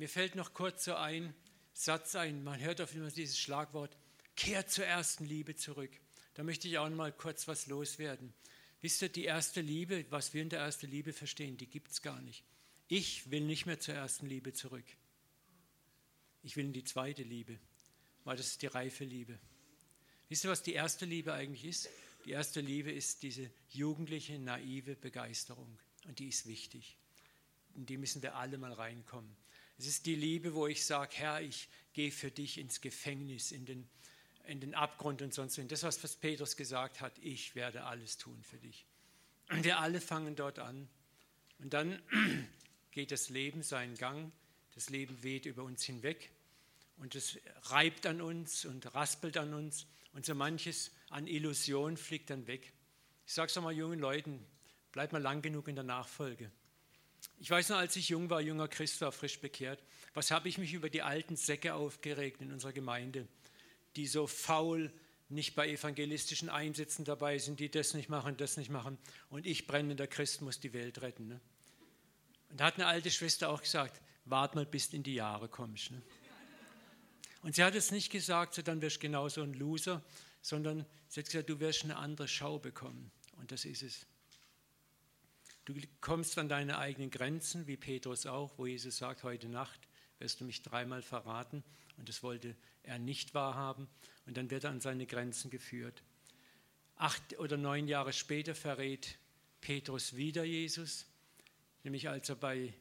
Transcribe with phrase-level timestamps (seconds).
[0.00, 1.34] Mir fällt noch kurz so ein
[1.74, 3.94] Satz ein, man hört auf immer dieses Schlagwort,
[4.34, 5.90] kehrt zur ersten Liebe zurück.
[6.32, 8.32] Da möchte ich auch mal kurz was loswerden.
[8.80, 12.00] Wisst ihr, die erste Liebe, was wir in der ersten Liebe verstehen, die gibt es
[12.00, 12.42] gar nicht.
[12.88, 14.86] Ich will nicht mehr zur ersten Liebe zurück.
[16.44, 17.58] Ich will in die zweite Liebe,
[18.24, 19.38] weil das ist die reife Liebe.
[20.30, 21.90] Wisst ihr, was die erste Liebe eigentlich ist?
[22.24, 25.78] Die erste Liebe ist diese jugendliche, naive Begeisterung.
[26.06, 26.96] Und die ist wichtig.
[27.74, 29.36] In die müssen wir alle mal reinkommen.
[29.80, 33.64] Es ist die Liebe, wo ich sage, Herr, ich gehe für dich ins Gefängnis, in
[33.64, 33.88] den,
[34.44, 35.58] in den Abgrund und sonst.
[35.58, 38.84] Und das, was Petrus gesagt hat, ich werde alles tun für dich.
[39.48, 40.86] Und wir alle fangen dort an.
[41.60, 41.98] Und dann
[42.90, 44.30] geht das Leben seinen Gang.
[44.74, 46.30] Das Leben weht über uns hinweg.
[46.98, 49.86] Und es reibt an uns und raspelt an uns.
[50.12, 52.74] Und so manches an Illusion fliegt dann weg.
[53.26, 54.44] Ich sage es mal jungen Leuten,
[54.92, 56.50] bleibt mal lang genug in der Nachfolge.
[57.38, 59.82] Ich weiß noch, als ich jung war, junger Christ war, frisch bekehrt,
[60.14, 63.26] was habe ich mich über die alten Säcke aufgeregt in unserer Gemeinde,
[63.96, 64.92] die so faul
[65.28, 68.98] nicht bei evangelistischen Einsätzen dabei sind, die das nicht machen, das nicht machen.
[69.28, 71.28] Und ich, brennender Christ, muss die Welt retten.
[71.28, 71.40] Ne?
[72.50, 75.92] Und da hat eine alte Schwester auch gesagt, wart mal, bis in die Jahre kommst.
[75.92, 76.02] Ne?
[77.42, 80.02] Und sie hat es nicht gesagt, so dann wirst du genauso ein Loser,
[80.42, 83.10] sondern sie hat gesagt, du wirst eine andere Schau bekommen.
[83.38, 84.06] Und das ist es.
[85.74, 89.80] Du kommst an deine eigenen Grenzen, wie Petrus auch, wo Jesus sagt, heute Nacht
[90.18, 91.62] wirst du mich dreimal verraten.
[91.96, 93.88] Und das wollte er nicht wahrhaben.
[94.26, 96.02] Und dann wird er an seine Grenzen geführt.
[96.96, 99.18] Acht oder neun Jahre später verrät
[99.60, 101.06] Petrus wieder Jesus,
[101.84, 102.74] nämlich als er bei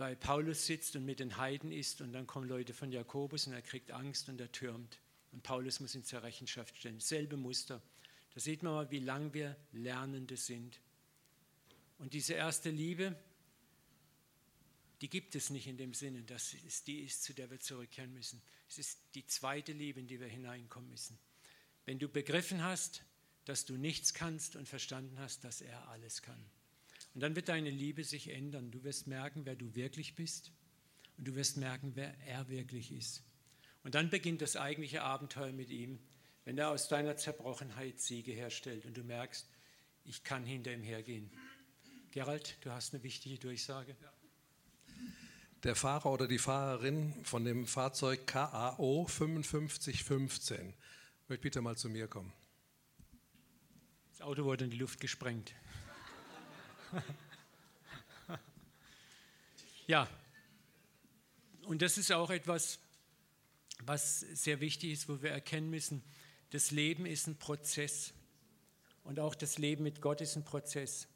[0.00, 3.52] bei Paulus sitzt und mit den Heiden ist und dann kommen Leute von Jakobus und
[3.52, 4.98] er kriegt Angst und er türmt.
[5.30, 7.00] Und Paulus muss ihn zur Rechenschaft stellen.
[7.00, 7.82] Selbe Muster.
[8.32, 10.80] Da sieht man mal, wie lang wir Lernende sind.
[12.00, 13.14] Und diese erste Liebe,
[15.02, 18.12] die gibt es nicht in dem Sinne, dass es die ist, zu der wir zurückkehren
[18.14, 18.40] müssen.
[18.70, 21.18] Es ist die zweite Liebe, in die wir hineinkommen müssen.
[21.84, 23.02] Wenn du begriffen hast,
[23.44, 26.42] dass du nichts kannst und verstanden hast, dass er alles kann.
[27.14, 28.70] Und dann wird deine Liebe sich ändern.
[28.70, 30.52] Du wirst merken, wer du wirklich bist
[31.18, 33.22] und du wirst merken, wer er wirklich ist.
[33.84, 35.98] Und dann beginnt das eigentliche Abenteuer mit ihm,
[36.46, 39.46] wenn er aus deiner Zerbrochenheit Siege herstellt und du merkst,
[40.04, 41.30] ich kann hinter ihm hergehen.
[42.12, 43.94] Gerald, du hast eine wichtige Durchsage.
[45.62, 50.74] Der Fahrer oder die Fahrerin von dem Fahrzeug KAO 5515
[51.28, 52.32] möchte bitte mal zu mir kommen.
[54.10, 55.54] Das Auto wurde in die Luft gesprengt.
[59.86, 60.08] ja,
[61.62, 62.80] und das ist auch etwas,
[63.84, 66.02] was sehr wichtig ist, wo wir erkennen müssen,
[66.50, 68.12] das Leben ist ein Prozess
[69.04, 71.06] und auch das Leben mit Gott ist ein Prozess.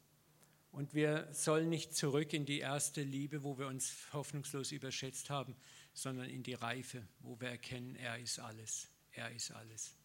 [0.75, 5.55] Und wir sollen nicht zurück in die erste Liebe, wo wir uns hoffnungslos überschätzt haben,
[5.93, 9.95] sondern in die Reife, wo wir erkennen, er ist alles, er ist alles,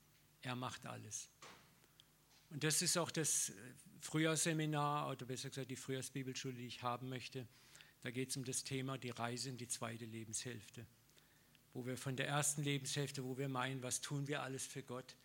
[0.43, 1.29] er macht alles.
[2.51, 3.51] Und das ist auch das
[3.99, 7.49] Frühjahrsseminar oder besser gesagt die Frühjahrsbibelschule, die ich haben möchte.
[8.05, 10.87] Da geht es um das Thema die Reise in die zweite Lebenshälfte,
[11.75, 15.17] wo wir von der ersten Lebenshälfte, wo wir meinen, was tun wir alles für Gott,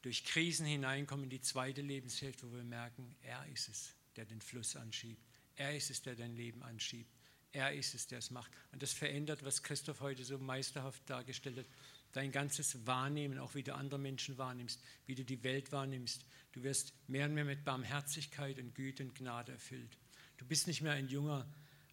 [0.00, 4.40] durch Krisen hineinkommen in die zweite Lebenshälfte, wo wir merken, er ist es, der den
[4.40, 5.22] Fluss anschiebt.
[5.56, 7.10] Er ist es, der dein Leben anschiebt.
[7.52, 8.52] Er ist es, der es macht.
[8.72, 11.66] Und das verändert, was Christoph heute so meisterhaft dargestellt hat,
[12.12, 16.24] dein ganzes Wahrnehmen, auch wie du andere Menschen wahrnimmst, wie du die Welt wahrnimmst.
[16.52, 19.98] Du wirst mehr und mehr mit Barmherzigkeit und Güte und Gnade erfüllt.
[20.36, 21.46] Du bist nicht mehr ein junger,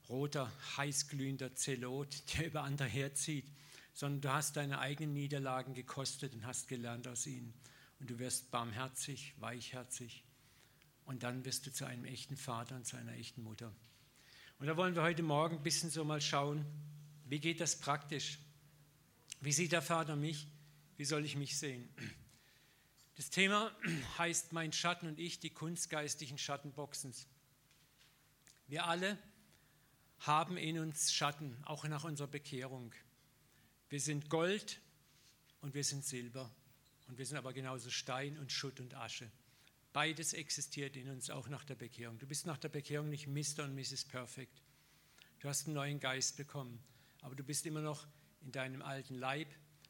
[0.09, 3.45] roter, heißglühender Zelot, der über andere herzieht,
[3.93, 7.53] sondern du hast deine eigenen Niederlagen gekostet und hast gelernt aus ihnen.
[7.99, 10.23] Und du wirst barmherzig, weichherzig.
[11.05, 13.73] Und dann wirst du zu einem echten Vater und zu einer echten Mutter.
[14.59, 16.65] Und da wollen wir heute Morgen ein bisschen so mal schauen,
[17.25, 18.39] wie geht das praktisch?
[19.41, 20.47] Wie sieht der Vater mich?
[20.97, 21.89] Wie soll ich mich sehen?
[23.15, 23.71] Das Thema
[24.17, 27.27] heißt Mein Schatten und ich, die Kunst geistlichen Schattenboxens.
[28.67, 29.17] Wir alle
[30.19, 32.93] haben in uns Schatten, auch nach unserer Bekehrung.
[33.89, 34.79] Wir sind Gold
[35.61, 36.49] und wir sind Silber.
[37.07, 39.29] Und wir sind aber genauso Stein und Schutt und Asche.
[39.93, 42.17] Beides existiert in uns auch nach der Bekehrung.
[42.17, 43.63] Du bist nach der Bekehrung nicht Mr.
[43.63, 44.05] und Mrs.
[44.05, 44.61] Perfect.
[45.39, 46.83] Du hast einen neuen Geist bekommen,
[47.21, 48.07] aber du bist immer noch
[48.41, 49.47] in deinem alten Leib,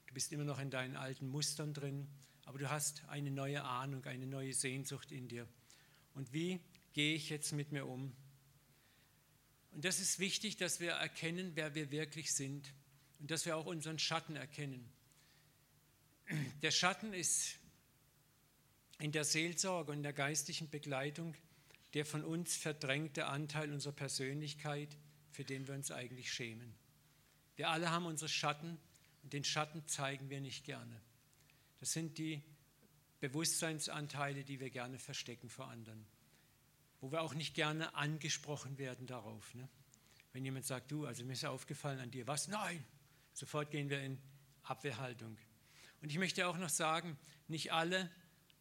[0.07, 2.07] du bist immer noch in deinen alten Mustern drin,
[2.43, 5.47] aber du hast eine neue Ahnung, eine neue Sehnsucht in dir.
[6.15, 6.59] Und wie
[6.91, 8.13] gehe ich jetzt mit mir um?
[9.71, 12.73] Und das ist wichtig, dass wir erkennen, wer wir wirklich sind
[13.19, 14.91] und dass wir auch unseren Schatten erkennen.
[16.61, 17.55] Der Schatten ist
[19.03, 21.35] in der Seelsorge und der geistlichen Begleitung
[21.93, 24.97] der von uns verdrängte Anteil unserer Persönlichkeit,
[25.29, 26.73] für den wir uns eigentlich schämen.
[27.57, 28.79] Wir alle haben unsere Schatten
[29.21, 31.01] und den Schatten zeigen wir nicht gerne.
[31.81, 32.41] Das sind die
[33.19, 36.05] Bewusstseinsanteile, die wir gerne verstecken vor anderen,
[37.01, 39.53] wo wir auch nicht gerne angesprochen werden darauf.
[39.53, 39.67] Ne?
[40.31, 42.47] Wenn jemand sagt, du, also mir ist aufgefallen an dir, was?
[42.47, 42.81] Nein!
[43.33, 44.17] Sofort gehen wir in
[44.63, 45.37] Abwehrhaltung.
[46.01, 47.17] Und ich möchte auch noch sagen,
[47.49, 48.09] nicht alle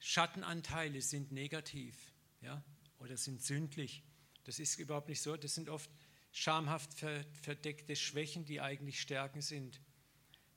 [0.05, 1.97] Schattenanteile sind negativ
[2.41, 2.61] ja,
[2.99, 4.03] oder sind sündlich.
[4.43, 5.37] Das ist überhaupt nicht so.
[5.37, 5.89] Das sind oft
[6.33, 9.81] schamhaft verdeckte Schwächen, die eigentlich Stärken sind.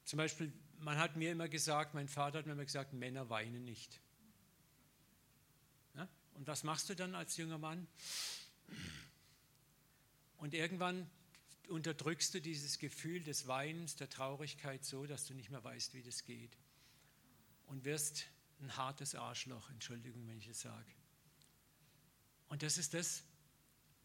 [0.03, 3.63] Zum Beispiel, man hat mir immer gesagt, mein Vater hat mir immer gesagt, Männer weinen
[3.63, 4.01] nicht.
[5.93, 6.09] Ja?
[6.33, 7.87] Und was machst du dann als junger Mann?
[10.37, 11.07] Und irgendwann
[11.69, 16.01] unterdrückst du dieses Gefühl des Weinens, der Traurigkeit so, dass du nicht mehr weißt, wie
[16.01, 16.57] das geht.
[17.67, 18.25] Und wirst
[18.61, 20.91] ein hartes Arschloch, Entschuldigung, wenn ich es sage.
[22.47, 23.23] Und das ist das,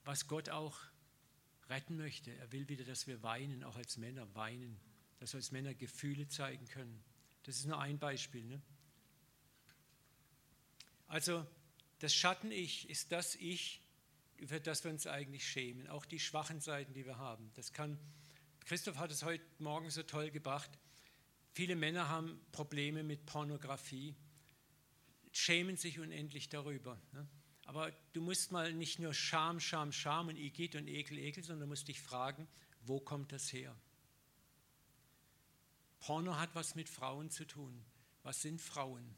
[0.05, 0.79] was Gott auch
[1.69, 2.35] retten möchte.
[2.35, 4.81] Er will wieder, dass wir weinen, auch als Männer weinen,
[5.19, 7.03] dass wir als Männer Gefühle zeigen können.
[7.45, 8.45] Das ist nur ein Beispiel.
[8.45, 8.61] Ne?
[11.07, 11.47] Also
[12.01, 13.81] das Schatten-Ich ist das Ich,
[14.37, 17.51] über das wir uns eigentlich schämen, auch die schwachen Seiten, die wir haben.
[17.55, 17.99] Das kann,
[18.65, 20.71] Christoph hat es heute Morgen so toll gebracht.
[21.53, 24.15] Viele Männer haben Probleme mit Pornografie,
[25.33, 27.01] schämen sich unendlich darüber.
[27.13, 27.27] Ne?
[27.65, 31.61] Aber du musst mal nicht nur Scham, Scham, Scham und Igitt und Ekel, Ekel, sondern
[31.61, 32.49] du musst dich fragen,
[32.83, 33.77] wo kommt das her?
[36.01, 37.85] Porno hat was mit Frauen zu tun.
[38.23, 39.15] Was sind Frauen?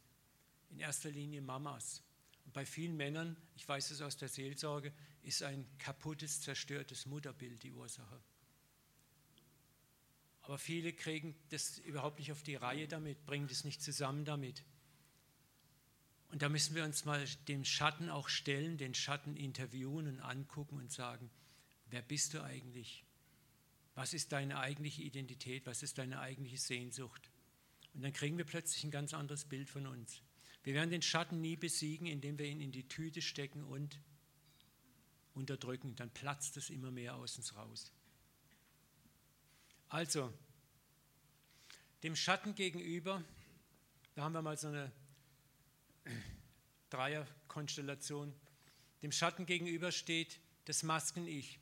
[0.71, 2.03] In erster Linie Mamas.
[2.45, 4.93] Und bei vielen Männern, ich weiß es aus der Seelsorge,
[5.23, 8.21] ist ein kaputtes, zerstörtes Mutterbild die Ursache.
[10.43, 14.65] Aber viele kriegen das überhaupt nicht auf die Reihe damit, bringen das nicht zusammen damit.
[16.33, 20.79] Und da müssen wir uns mal dem Schatten auch stellen, den Schatten interviewen und angucken
[20.79, 21.31] und sagen,
[21.91, 23.05] wer bist du eigentlich?
[23.95, 25.67] Was ist deine eigentliche Identität?
[25.67, 27.31] Was ist deine eigentliche Sehnsucht?
[27.93, 30.23] Und dann kriegen wir plötzlich ein ganz anderes Bild von uns.
[30.65, 34.01] Wir werden den Schatten nie besiegen, indem wir ihn in die Tüte stecken und
[35.35, 35.97] unterdrücken.
[35.97, 37.93] Dann platzt es immer mehr aus uns raus.
[39.91, 40.33] Also,
[42.03, 43.23] dem Schatten gegenüber,
[44.15, 44.91] da haben wir mal so eine
[46.91, 48.35] Dreierkonstellation,
[49.03, 51.59] dem Schatten gegenüber steht das Masken-Ich.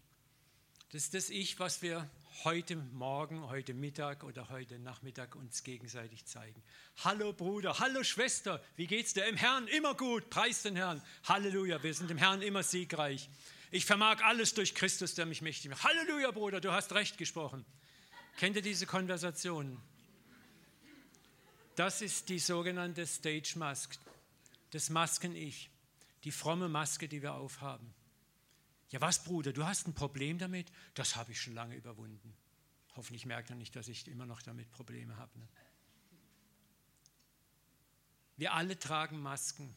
[0.91, 2.11] Das ist das Ich, was wir
[2.43, 6.61] heute Morgen, heute Mittag oder heute Nachmittag uns gegenseitig zeigen.
[7.05, 9.25] Hallo Bruder, hallo Schwester, wie geht's dir?
[9.27, 11.01] Im Herrn immer gut, preis den Herrn.
[11.25, 13.29] Halleluja, wir sind im Herrn immer siegreich.
[13.71, 15.85] Ich vermag alles durch Christus, der mich mächtig macht.
[15.85, 17.65] Halleluja, Bruder, du hast recht gesprochen.
[18.37, 19.81] Kennt ihr diese Konversationen?
[21.77, 23.97] Das ist die sogenannte Stage Mask,
[24.71, 25.71] das Masken-Ich,
[26.25, 27.95] die fromme Maske, die wir aufhaben.
[28.91, 30.71] Ja, was, Bruder, du hast ein Problem damit?
[30.95, 32.37] Das habe ich schon lange überwunden.
[32.97, 35.39] Hoffentlich merkt er nicht, dass ich immer noch damit Probleme habe.
[35.39, 35.49] Ne?
[38.37, 39.77] Wir alle tragen Masken.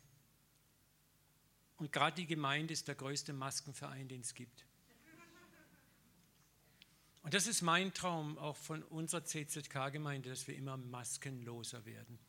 [1.77, 4.65] Und gerade die Gemeinde ist der größte Maskenverein, den es gibt.
[7.23, 12.19] Und das ist mein Traum auch von unserer CZK-Gemeinde, dass wir immer maskenloser werden.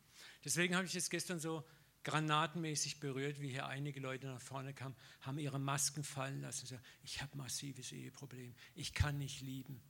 [0.43, 1.65] Deswegen habe ich es gestern so
[2.05, 6.67] granatenmäßig berührt, wie hier einige Leute nach vorne kamen, haben ihre Masken fallen lassen.
[6.67, 9.81] Sagen, ich habe massives Eheproblem, ich kann nicht lieben.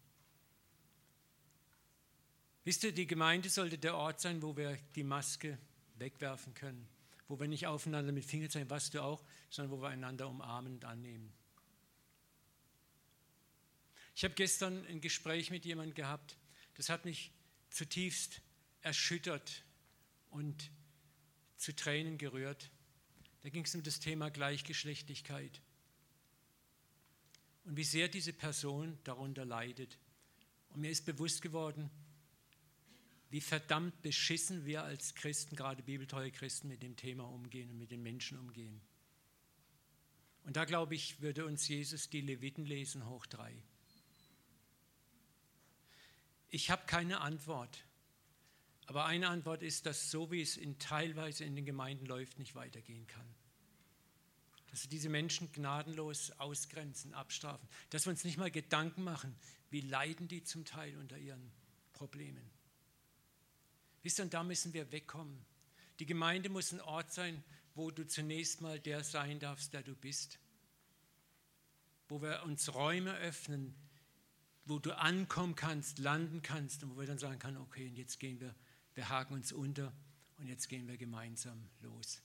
[2.64, 5.60] Wisst ihr, die Gemeinde sollte der Ort sein, wo wir die Maske
[5.98, 6.88] wegwerfen können,
[7.28, 10.74] wo wir nicht aufeinander mit Fingern zeigen, was du auch, sondern wo wir einander umarmen
[10.74, 11.32] und annehmen.
[14.16, 16.38] Ich habe gestern ein Gespräch mit jemandem gehabt,
[16.76, 17.32] das hat mich
[17.70, 18.42] zutiefst
[18.82, 19.64] erschüttert
[20.30, 20.72] und
[21.58, 22.70] zu Tränen gerührt.
[23.42, 25.62] Da ging es um das Thema Gleichgeschlechtlichkeit
[27.66, 29.98] und wie sehr diese Person darunter leidet.
[30.70, 31.90] Und mir ist bewusst geworden,
[33.30, 37.92] wie verdammt beschissen wir als Christen, gerade bibeltreue Christen, mit dem Thema umgehen und mit
[37.92, 38.82] den Menschen umgehen.
[40.44, 43.54] Und da glaube ich, würde uns Jesus die Leviten lesen, hoch drei.
[46.50, 47.84] Ich habe keine Antwort.
[48.88, 52.56] Aber eine Antwort ist, dass so wie es in teilweise in den Gemeinden läuft, nicht
[52.56, 53.28] weitergehen kann.
[54.68, 57.68] Dass wir diese Menschen gnadenlos ausgrenzen, abstrafen.
[57.90, 59.36] Dass wir uns nicht mal Gedanken machen,
[59.70, 61.52] wie leiden die zum Teil unter ihren
[61.94, 62.52] Problemen.
[64.04, 65.44] Wisst ihr, und da müssen wir wegkommen.
[66.00, 69.96] Die Gemeinde muss ein Ort sein, wo du zunächst mal der sein darfst, der du
[69.96, 70.40] bist.
[72.08, 73.74] Wo wir uns Räume öffnen,
[74.66, 78.20] wo du ankommen kannst, landen kannst und wo wir dann sagen können, okay, und jetzt
[78.20, 78.54] gehen wir
[78.96, 79.94] wir haken uns unter
[80.38, 82.22] und jetzt gehen wir gemeinsam los.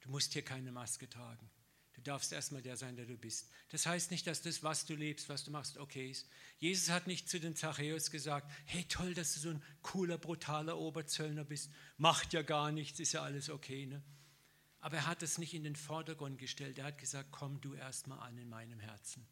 [0.00, 1.50] Du musst hier keine Maske tragen.
[1.94, 3.48] Du darfst erstmal der sein, der du bist.
[3.70, 6.28] Das heißt nicht, dass das, was du lebst, was du machst, okay ist.
[6.58, 10.76] Jesus hat nicht zu den Zachäus gesagt, hey toll, dass du so ein cooler, brutaler
[10.76, 11.70] Oberzöllner bist.
[11.96, 13.86] Macht ja gar nichts, ist ja alles okay.
[13.86, 14.02] Ne?
[14.80, 16.78] Aber er hat es nicht in den Vordergrund gestellt.
[16.78, 19.26] Er hat gesagt, komm du erstmal an in meinem Herzen.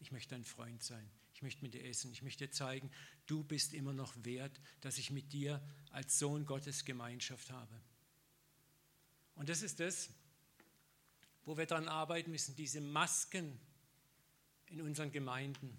[0.00, 1.08] Ich möchte dein Freund sein.
[1.34, 2.12] Ich möchte mit dir essen.
[2.12, 2.90] Ich möchte dir zeigen,
[3.26, 5.60] du bist immer noch wert, dass ich mit dir
[5.90, 7.80] als Sohn Gottes Gemeinschaft habe.
[9.34, 10.10] Und das ist das,
[11.44, 13.58] wo wir daran arbeiten müssen, diese Masken
[14.66, 15.76] in unseren Gemeinden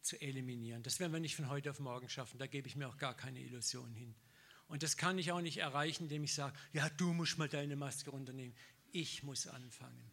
[0.00, 0.82] zu eliminieren.
[0.82, 3.14] Das werden wir nicht von heute auf morgen schaffen, da gebe ich mir auch gar
[3.14, 4.14] keine Illusion hin.
[4.68, 7.74] Und das kann ich auch nicht erreichen, indem ich sage, ja, du musst mal deine
[7.74, 8.54] Maske runternehmen.
[8.92, 10.10] Ich muss anfangen.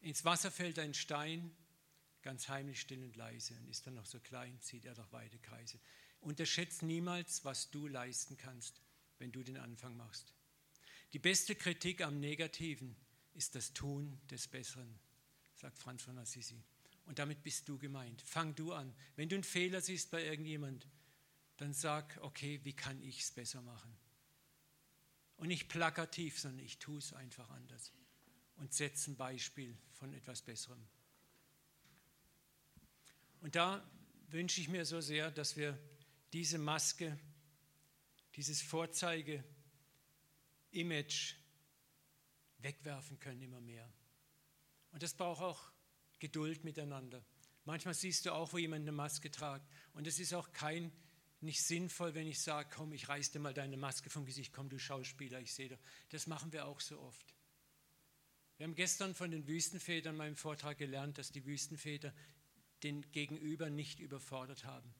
[0.00, 1.54] Ins Wasser fällt ein Stein,
[2.22, 5.38] ganz heimlich, still und leise, und ist dann noch so klein, zieht er doch weite
[5.38, 5.78] Kreise.
[6.20, 8.80] Unterschätzt niemals, was du leisten kannst,
[9.18, 10.32] wenn du den Anfang machst.
[11.12, 12.96] Die beste Kritik am Negativen
[13.34, 14.98] ist das Tun des Besseren,
[15.54, 16.62] sagt Franz von Assisi.
[17.04, 18.22] Und damit bist du gemeint.
[18.22, 18.94] Fang du an.
[19.16, 20.88] Wenn du einen Fehler siehst bei irgendjemand,
[21.56, 23.94] dann sag, okay, wie kann ich es besser machen?
[25.36, 27.92] Und nicht plakativ, sondern ich tue es einfach anders
[28.60, 30.86] und setze ein Beispiel von etwas Besserem.
[33.40, 33.82] Und da
[34.28, 35.78] wünsche ich mir so sehr, dass wir
[36.32, 37.18] diese Maske,
[38.36, 39.42] dieses Vorzeige,
[40.72, 41.34] Image
[42.58, 43.90] wegwerfen können immer mehr.
[44.92, 45.72] Und das braucht auch
[46.18, 47.24] Geduld miteinander.
[47.64, 49.68] Manchmal siehst du auch, wo jemand eine Maske tragt.
[49.94, 50.92] Und es ist auch kein,
[51.40, 54.68] nicht sinnvoll, wenn ich sage, komm, ich reiß dir mal deine Maske vom Gesicht, komm,
[54.68, 55.80] du Schauspieler, ich sehe doch.
[56.10, 57.34] Das machen wir auch so oft.
[58.60, 62.12] Wir haben gestern von den Wüstenvätern in meinem Vortrag gelernt, dass die Wüstenväter
[62.82, 64.94] den Gegenüber nicht überfordert haben.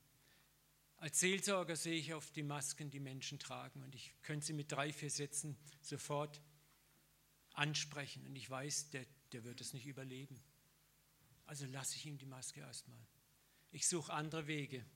[0.97, 4.73] Als Seelsorger sehe ich auf die Masken, die Menschen tragen und ich könnte sie mit
[4.73, 6.40] drei, vier Sätzen sofort
[7.52, 10.40] ansprechen und ich weiß, der, der wird es nicht überleben.
[11.45, 13.07] Also lasse ich ihm die Maske erstmal.
[13.73, 14.87] Ich suche andere Wege.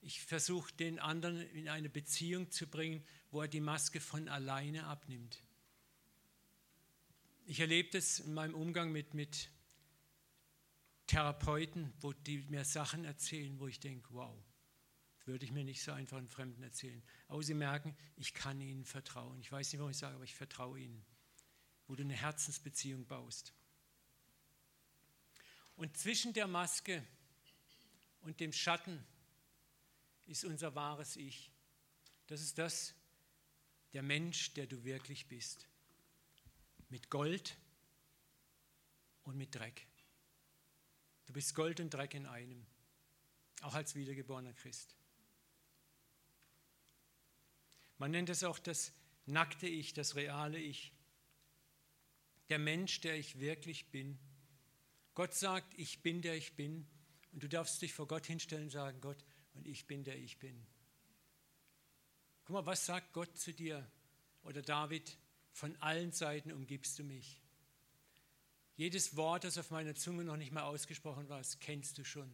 [0.00, 4.86] Ich versuche den anderen in eine Beziehung zu bringen, wo er die Maske von alleine
[4.86, 5.43] abnimmt.
[7.46, 9.50] Ich erlebe das in meinem Umgang mit, mit
[11.06, 14.34] Therapeuten, wo die mir Sachen erzählen, wo ich denke, wow,
[15.26, 17.02] würde ich mir nicht so einfach einen Fremden erzählen.
[17.28, 19.38] Aber sie merken, ich kann ihnen vertrauen.
[19.40, 21.04] Ich weiß nicht, warum ich sage, aber ich vertraue ihnen.
[21.86, 23.52] Wo du eine Herzensbeziehung baust.
[25.76, 27.04] Und zwischen der Maske
[28.22, 29.04] und dem Schatten
[30.24, 31.50] ist unser wahres Ich.
[32.26, 32.94] Das ist das,
[33.92, 35.68] der Mensch, der du wirklich bist.
[36.94, 37.58] Mit Gold
[39.24, 39.84] und mit Dreck.
[41.26, 42.64] Du bist Gold und Dreck in einem,
[43.62, 44.94] auch als wiedergeborener Christ.
[47.98, 48.92] Man nennt es auch das
[49.26, 50.92] nackte Ich, das reale Ich.
[52.48, 54.16] Der Mensch, der ich wirklich bin.
[55.16, 56.86] Gott sagt, ich bin der ich bin.
[57.32, 59.18] Und du darfst dich vor Gott hinstellen und sagen, Gott,
[59.54, 60.64] und ich bin der ich bin.
[62.44, 63.84] Guck mal, was sagt Gott zu dir?
[64.44, 65.18] Oder David,
[65.54, 67.40] von allen Seiten umgibst du mich.
[68.76, 72.30] Jedes Wort, das auf meiner Zunge noch nicht mal ausgesprochen war, kennst du schon.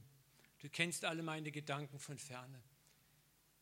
[0.61, 2.63] Du kennst alle meine Gedanken von ferne.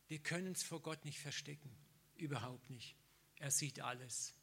[0.07, 1.69] Wir können es vor Gott nicht verstecken.
[2.15, 2.95] Überhaupt nicht.
[3.35, 4.33] Er sieht alles.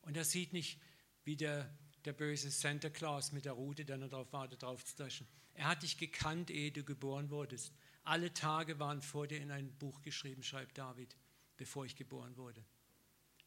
[0.00, 0.80] Und er sieht nicht,
[1.24, 1.70] wie der,
[2.06, 5.28] der böse Santa Claus mit der Rute, der nur darauf wartet, drauf zu taschen.
[5.52, 7.74] Er hat dich gekannt, ehe du geboren wurdest.
[8.02, 11.16] Alle Tage waren vor dir in ein Buch geschrieben, schreibt David,
[11.58, 12.64] bevor ich geboren wurde.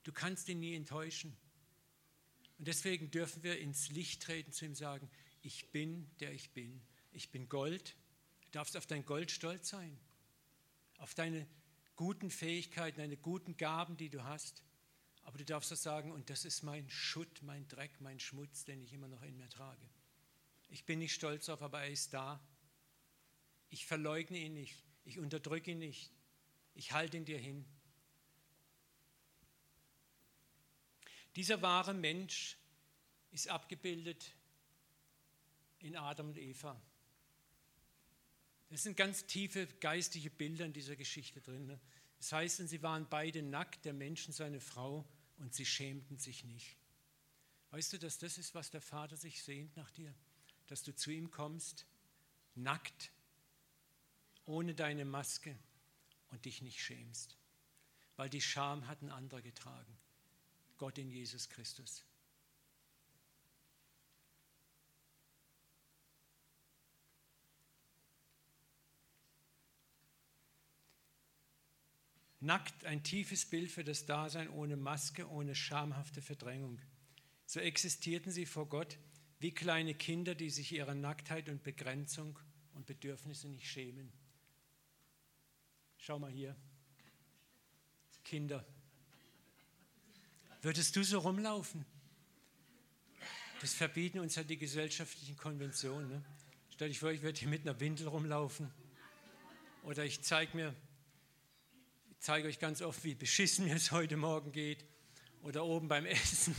[0.07, 1.35] Du kannst ihn nie enttäuschen.
[2.57, 5.11] Und deswegen dürfen wir ins Licht treten, zu ihm sagen,
[5.41, 6.81] ich bin, der ich bin.
[7.11, 7.93] Ich bin Gold.
[8.39, 9.99] Du darfst auf dein Gold stolz sein.
[10.95, 11.45] Auf deine
[11.97, 14.63] guten Fähigkeiten, deine guten Gaben, die du hast.
[15.23, 18.81] Aber du darfst auch sagen, und das ist mein Schutt, mein Dreck, mein Schmutz, den
[18.81, 19.89] ich immer noch in mir trage.
[20.69, 22.39] Ich bin nicht stolz darauf, aber er ist da.
[23.69, 24.81] Ich verleugne ihn nicht.
[25.03, 26.13] Ich unterdrücke ihn nicht.
[26.75, 27.65] Ich halte ihn dir hin.
[31.37, 32.57] Dieser wahre Mensch
[33.29, 34.33] ist abgebildet
[35.77, 36.81] in Adam und Eva.
[38.69, 41.79] Das sind ganz tiefe geistige Bilder in dieser Geschichte drin.
[42.17, 46.43] Das heißt, sie waren beide nackt, der Mensch und seine Frau, und sie schämten sich
[46.43, 46.75] nicht.
[47.69, 50.11] Weißt du, dass das ist, was der Vater sich sehnt nach dir?
[50.65, 51.85] Dass du zu ihm kommst,
[52.55, 53.11] nackt,
[54.45, 55.55] ohne deine Maske
[56.29, 57.37] und dich nicht schämst.
[58.15, 59.99] Weil die Scham hat ein anderer getragen.
[60.77, 62.03] Gott in Jesus Christus.
[72.39, 76.79] Nackt ein tiefes Bild für das Dasein ohne Maske, ohne schamhafte Verdrängung.
[77.45, 78.99] So existierten sie vor Gott
[79.39, 82.39] wie kleine Kinder, die sich ihrer Nacktheit und Begrenzung
[82.73, 84.11] und Bedürfnisse nicht schämen.
[85.97, 86.55] Schau mal hier.
[88.23, 88.65] Kinder.
[90.61, 91.85] Würdest du so rumlaufen?
[93.61, 96.09] Das verbieten uns ja die gesellschaftlichen Konventionen.
[96.09, 96.23] Ne?
[96.69, 98.71] Stell dich vor, ich würde hier mit einer Windel rumlaufen.
[99.83, 100.75] Oder ich zeige mir,
[102.11, 104.85] ich zeige euch ganz oft, wie beschissen mir es heute Morgen geht.
[105.43, 106.55] Oder oben beim Essen.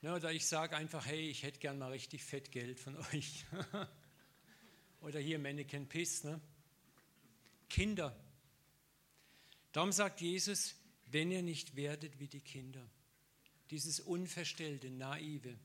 [0.00, 3.44] Ne, oder ich sage einfach, hey, ich hätte gern mal richtig fett Geld von euch.
[5.00, 6.22] oder hier Mannequin Piss.
[6.22, 6.40] Ne?
[7.68, 8.16] Kinder.
[9.72, 10.76] Darum sagt Jesus,
[11.10, 12.88] wenn ihr nicht werdet wie die Kinder.
[13.70, 15.58] Dieses unverstellte, naive.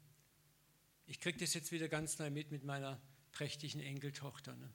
[1.06, 4.70] Ich kriege das jetzt wieder ganz neu mit mit meiner prächtigen Enkeltochter, ne?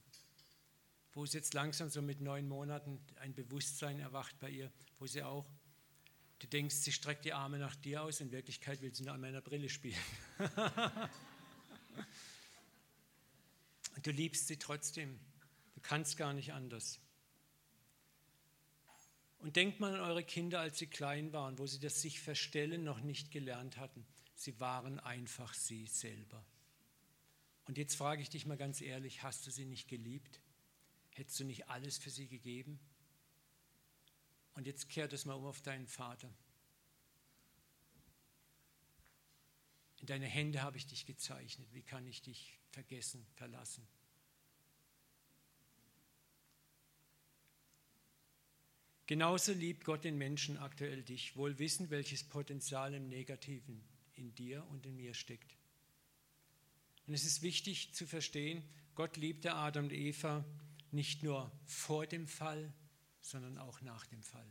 [1.13, 5.23] wo es jetzt langsam so mit neun Monaten ein Bewusstsein erwacht bei ihr, wo sie
[5.23, 5.49] auch,
[6.39, 9.21] du denkst, sie streckt die Arme nach dir aus, in Wirklichkeit will sie nur an
[9.21, 9.97] meiner Brille spielen.
[13.95, 15.19] Und du liebst sie trotzdem,
[15.73, 16.99] du kannst gar nicht anders.
[19.39, 22.83] Und denkt mal an eure Kinder, als sie klein waren, wo sie das sich verstellen
[22.83, 24.05] noch nicht gelernt hatten.
[24.35, 26.45] Sie waren einfach sie selber.
[27.65, 30.41] Und jetzt frage ich dich mal ganz ehrlich, hast du sie nicht geliebt?
[31.11, 32.79] Hättest du nicht alles für sie gegeben?
[34.55, 36.33] Und jetzt kehr das mal um auf deinen Vater.
[39.97, 41.67] In deine Hände habe ich dich gezeichnet.
[41.73, 43.87] Wie kann ich dich vergessen, verlassen?
[49.09, 54.63] Genauso liebt Gott den Menschen aktuell dich, wohl wissend, welches Potenzial im Negativen in dir
[54.69, 55.57] und in mir steckt.
[57.07, 58.61] Und es ist wichtig zu verstehen,
[58.93, 60.45] Gott liebte Adam und Eva
[60.91, 62.71] nicht nur vor dem Fall,
[63.19, 64.45] sondern auch nach dem Fall.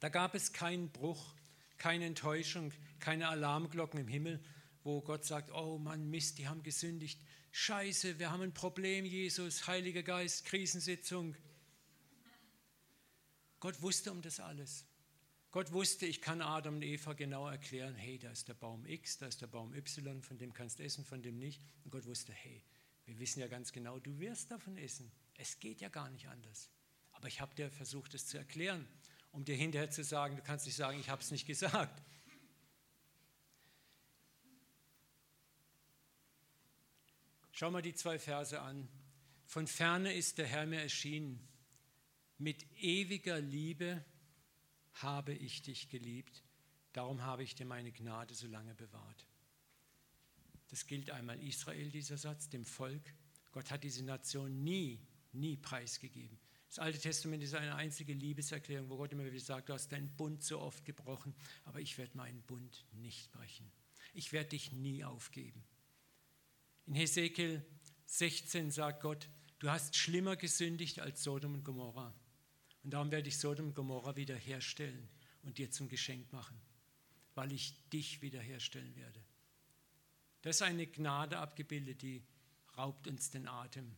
[0.00, 1.34] Da gab es keinen Bruch,
[1.76, 4.42] keine Enttäuschung, keine Alarmglocken im Himmel,
[4.84, 7.20] wo Gott sagt, oh Mann, Mist, die haben gesündigt.
[7.50, 11.36] Scheiße, wir haben ein Problem, Jesus, Heiliger Geist, Krisensitzung.
[13.60, 14.84] Gott wusste um das alles.
[15.50, 19.18] Gott wusste, ich kann Adam und Eva genau erklären, hey, da ist der Baum X,
[19.18, 21.62] da ist der Baum Y, von dem kannst du essen, von dem nicht.
[21.84, 22.62] Und Gott wusste, hey,
[23.06, 25.10] wir wissen ja ganz genau, du wirst davon essen.
[25.34, 26.68] Es geht ja gar nicht anders.
[27.12, 28.86] Aber ich habe dir versucht, es zu erklären,
[29.32, 32.02] um dir hinterher zu sagen, du kannst nicht sagen, ich habe es nicht gesagt.
[37.52, 38.86] Schau mal die zwei Verse an.
[39.46, 41.48] Von ferne ist der Herr mir erschienen
[42.38, 44.04] mit ewiger Liebe
[44.94, 46.42] habe ich dich geliebt,
[46.92, 49.26] darum habe ich dir meine Gnade so lange bewahrt.
[50.68, 53.14] Das gilt einmal Israel, dieser Satz, dem Volk.
[53.52, 55.00] Gott hat diese Nation nie,
[55.32, 56.38] nie preisgegeben.
[56.68, 60.10] Das Alte Testament ist eine einzige Liebeserklärung, wo Gott immer wieder sagt, du hast deinen
[60.16, 63.70] Bund so oft gebrochen, aber ich werde meinen Bund nicht brechen.
[64.12, 65.64] Ich werde dich nie aufgeben.
[66.86, 67.64] In Hesekiel
[68.06, 72.14] 16 sagt Gott, du hast schlimmer gesündigt als Sodom und Gomorrah.
[72.86, 75.08] Und darum werde ich Sodom und Gomorra wiederherstellen
[75.42, 76.56] und dir zum Geschenk machen,
[77.34, 79.20] weil ich dich wiederherstellen werde.
[80.42, 82.22] Das ist eine Gnade abgebildet, die
[82.78, 83.90] raubt uns den Atem.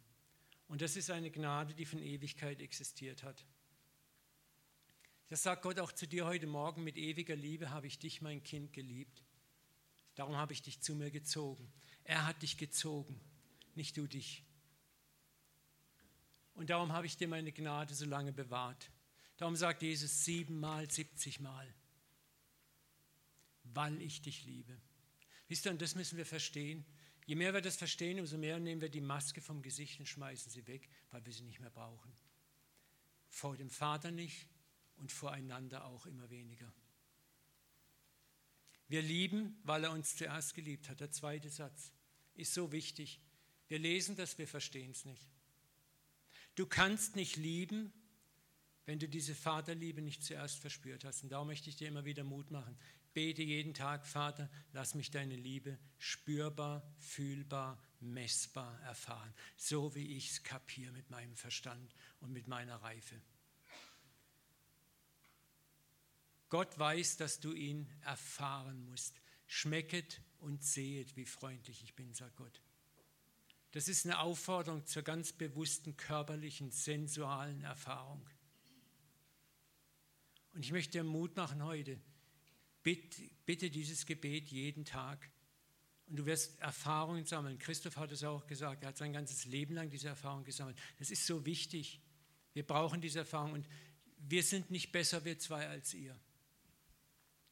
[0.69, 3.45] Und das ist eine Gnade, die von Ewigkeit existiert hat.
[5.27, 8.43] Das sagt Gott auch zu dir heute Morgen, mit ewiger Liebe habe ich dich, mein
[8.43, 9.23] Kind, geliebt.
[10.15, 11.71] Darum habe ich dich zu mir gezogen.
[12.05, 13.21] Er hat dich gezogen,
[13.75, 14.48] nicht du dich.
[16.59, 18.91] Und darum habe ich dir meine Gnade so lange bewahrt.
[19.37, 21.73] Darum sagt Jesus siebenmal, siebzigmal,
[23.63, 24.77] weil ich dich liebe.
[25.47, 26.85] Wisst ihr, und das müssen wir verstehen.
[27.27, 30.51] Je mehr wir das verstehen, umso mehr nehmen wir die Maske vom Gesicht und schmeißen
[30.51, 32.13] sie weg, weil wir sie nicht mehr brauchen.
[33.29, 34.49] Vor dem Vater nicht
[34.97, 36.73] und voreinander auch immer weniger.
[38.89, 40.99] Wir lieben, weil er uns zuerst geliebt hat.
[40.99, 41.93] Der zweite Satz
[42.35, 43.21] ist so wichtig.
[43.69, 45.38] Wir lesen das, wir verstehen es nicht.
[46.59, 47.93] Du kannst nicht lieben,
[48.85, 51.23] wenn du diese Vaterliebe nicht zuerst verspürt hast.
[51.23, 52.77] Und darum möchte ich dir immer wieder Mut machen.
[53.15, 59.33] Bete jeden Tag, Vater, lass mich deine Liebe spürbar, fühlbar, messbar erfahren.
[59.57, 63.15] So wie ich es kapiere mit meinem Verstand und mit meiner Reife.
[66.49, 69.21] Gott weiß, dass du ihn erfahren musst.
[69.47, 72.61] Schmecket und sehet, wie freundlich ich bin, sagt Gott.
[73.73, 78.27] Das ist eine Aufforderung zur ganz bewussten körperlichen, sensualen Erfahrung.
[80.55, 82.01] Und ich möchte dir Mut machen heute.
[82.83, 85.31] Bitte, bitte dieses Gebet jeden Tag.
[86.07, 87.59] Und du wirst Erfahrungen sammeln.
[87.59, 88.83] Christoph hat es auch gesagt.
[88.83, 90.79] Er hat sein ganzes Leben lang diese Erfahrung gesammelt.
[90.99, 92.01] Das ist so wichtig.
[92.55, 93.53] Wir brauchen diese Erfahrung.
[93.53, 93.69] Und
[94.17, 96.19] wir sind nicht besser, wir zwei, als ihr.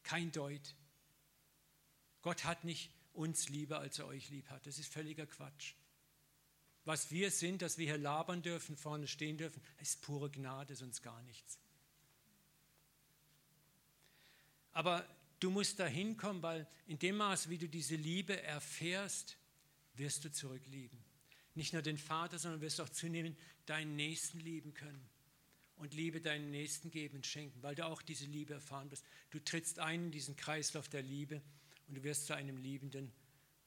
[0.01, 0.75] kein Deut.
[2.21, 4.65] Gott hat nicht uns lieber, als er euch lieb hat.
[4.65, 5.75] Das ist völliger Quatsch.
[6.87, 11.01] Was wir sind, dass wir hier labern dürfen, vorne stehen dürfen, ist pure Gnade, sonst
[11.01, 11.59] gar nichts.
[14.71, 15.05] Aber
[15.41, 19.35] du musst da hinkommen, weil in dem Maß, wie du diese Liebe erfährst,
[19.95, 20.97] wirst du zurücklieben.
[21.55, 25.09] Nicht nur den Vater, sondern wirst auch zunehmend deinen Nächsten lieben können.
[25.75, 29.03] Und Liebe deinen Nächsten geben und schenken, weil du auch diese Liebe erfahren wirst.
[29.31, 31.41] Du trittst ein in diesen Kreislauf der Liebe
[31.89, 33.11] und du wirst zu einem Liebenden,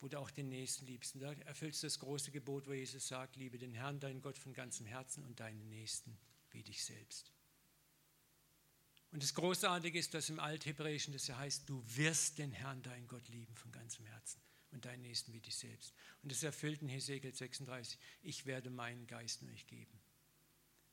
[0.00, 1.14] wo du auch den Nächsten liebst.
[1.14, 4.38] Und da erfüllst du das große Gebot, wo Jesus sagt, liebe den Herrn, deinen Gott
[4.38, 6.18] von ganzem Herzen und deinen Nächsten
[6.50, 7.32] wie dich selbst.
[9.12, 13.08] Und das Großartige ist, dass im Althebräischen das ja heißt, du wirst den Herrn, deinen
[13.08, 15.92] Gott lieben von ganzem Herzen und deinen Nächsten wie dich selbst.
[16.22, 20.00] Und das erfüllt in Hesekiel 36, ich werde meinen Geist euch geben.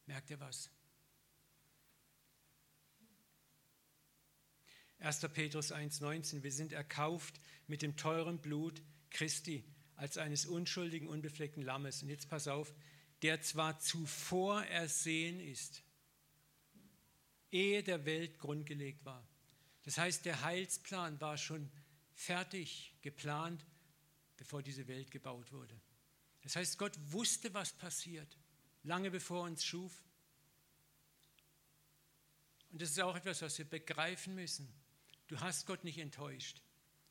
[0.07, 0.71] Merkt ihr was?
[4.99, 5.19] 1.
[5.31, 8.81] Petrus 1,19, wir sind erkauft mit dem teuren Blut
[9.17, 9.63] Christi
[9.95, 12.03] als eines unschuldigen, unbefleckten Lammes.
[12.03, 12.71] Und jetzt pass auf,
[13.23, 15.81] der zwar zuvor ersehen ist,
[17.51, 19.27] ehe der Welt grundgelegt war.
[19.83, 21.71] Das heißt, der Heilsplan war schon
[22.13, 23.65] fertig geplant,
[24.37, 25.81] bevor diese Welt gebaut wurde.
[26.41, 28.37] Das heißt, Gott wusste, was passiert,
[28.83, 29.91] lange bevor er uns schuf.
[32.69, 34.71] Und das ist auch etwas, was wir begreifen müssen.
[35.25, 36.61] Du hast Gott nicht enttäuscht.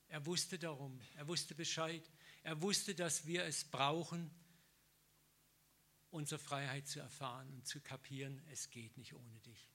[0.09, 2.03] Er wusste darum, er wusste Bescheid.
[2.43, 4.31] Er wusste, dass wir es brauchen,
[6.11, 9.69] unsere Freiheit zu erfahren und zu kapieren, es geht nicht ohne dich.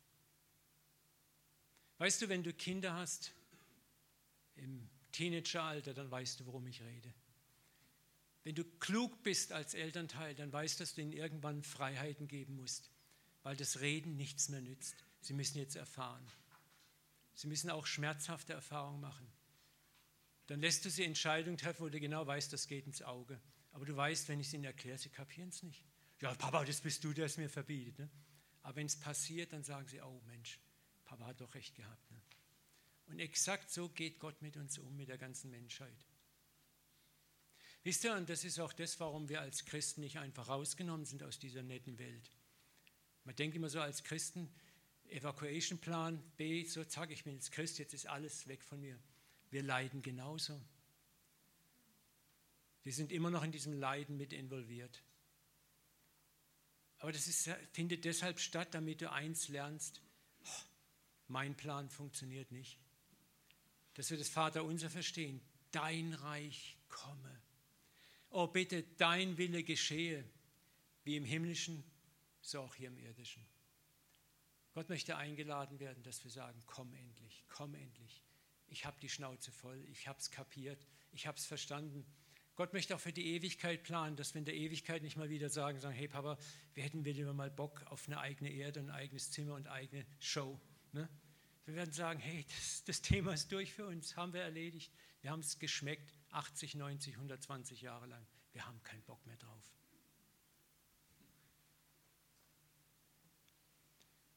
[1.97, 3.31] Weißt du, wenn du Kinder hast
[4.55, 7.13] im Teenageralter, dann weißt du, worum ich rede.
[8.43, 12.55] Wenn du klug bist als Elternteil, dann weißt du, dass du ihnen irgendwann Freiheiten geben
[12.55, 12.89] musst,
[13.43, 15.03] weil das Reden nichts mehr nützt.
[15.19, 16.25] Sie müssen jetzt erfahren.
[17.35, 19.31] Sie müssen auch schmerzhafte Erfahrungen machen.
[20.51, 23.39] Dann lässt du sie Entscheidungen treffen, wo du genau weißt, das geht ins Auge.
[23.71, 25.85] Aber du weißt, wenn ich es ihnen erkläre, sie kapieren es nicht.
[26.19, 27.99] Ja, Papa, das bist du, der es mir verbietet.
[27.99, 28.09] Ne?
[28.61, 30.59] Aber wenn es passiert, dann sagen sie, oh Mensch,
[31.05, 32.11] Papa hat doch recht gehabt.
[32.11, 32.21] Ne?
[33.05, 36.05] Und exakt so geht Gott mit uns um, mit der ganzen Menschheit.
[37.83, 41.23] Wisst ihr, und das ist auch das, warum wir als Christen nicht einfach rausgenommen sind
[41.23, 42.29] aus dieser netten Welt.
[43.23, 44.53] Man denkt immer so als Christen,
[45.05, 48.99] Evacuation Plan B, so zack, ich bin jetzt Christ, jetzt ist alles weg von mir.
[49.51, 50.59] Wir leiden genauso.
[52.83, 55.03] Wir sind immer noch in diesem Leiden mit involviert.
[56.99, 60.01] Aber das ist, findet deshalb statt, damit du eins lernst,
[61.27, 62.79] mein Plan funktioniert nicht.
[63.95, 67.41] Dass wir das Vaterunser verstehen, dein Reich komme.
[68.29, 70.23] Oh bitte, dein Wille geschehe,
[71.03, 71.83] wie im himmlischen,
[72.41, 73.45] so auch hier im irdischen.
[74.73, 78.23] Gott möchte eingeladen werden, dass wir sagen, komm endlich, komm endlich
[78.71, 82.05] ich habe die Schnauze voll, ich habe es kapiert, ich habe es verstanden.
[82.55, 85.49] Gott möchte auch für die Ewigkeit planen, dass wir in der Ewigkeit nicht mal wieder
[85.49, 86.37] sagen, sagen hey Papa,
[86.73, 90.05] wir hätten wir lieber mal Bock auf eine eigene Erde, ein eigenes Zimmer und eigene
[90.19, 90.59] Show.
[90.93, 91.09] Ne?
[91.65, 94.91] Wir werden sagen, hey, das, das Thema ist durch für uns, haben wir erledigt.
[95.21, 98.25] Wir haben es geschmeckt, 80, 90, 120 Jahre lang.
[98.53, 99.63] Wir haben keinen Bock mehr drauf.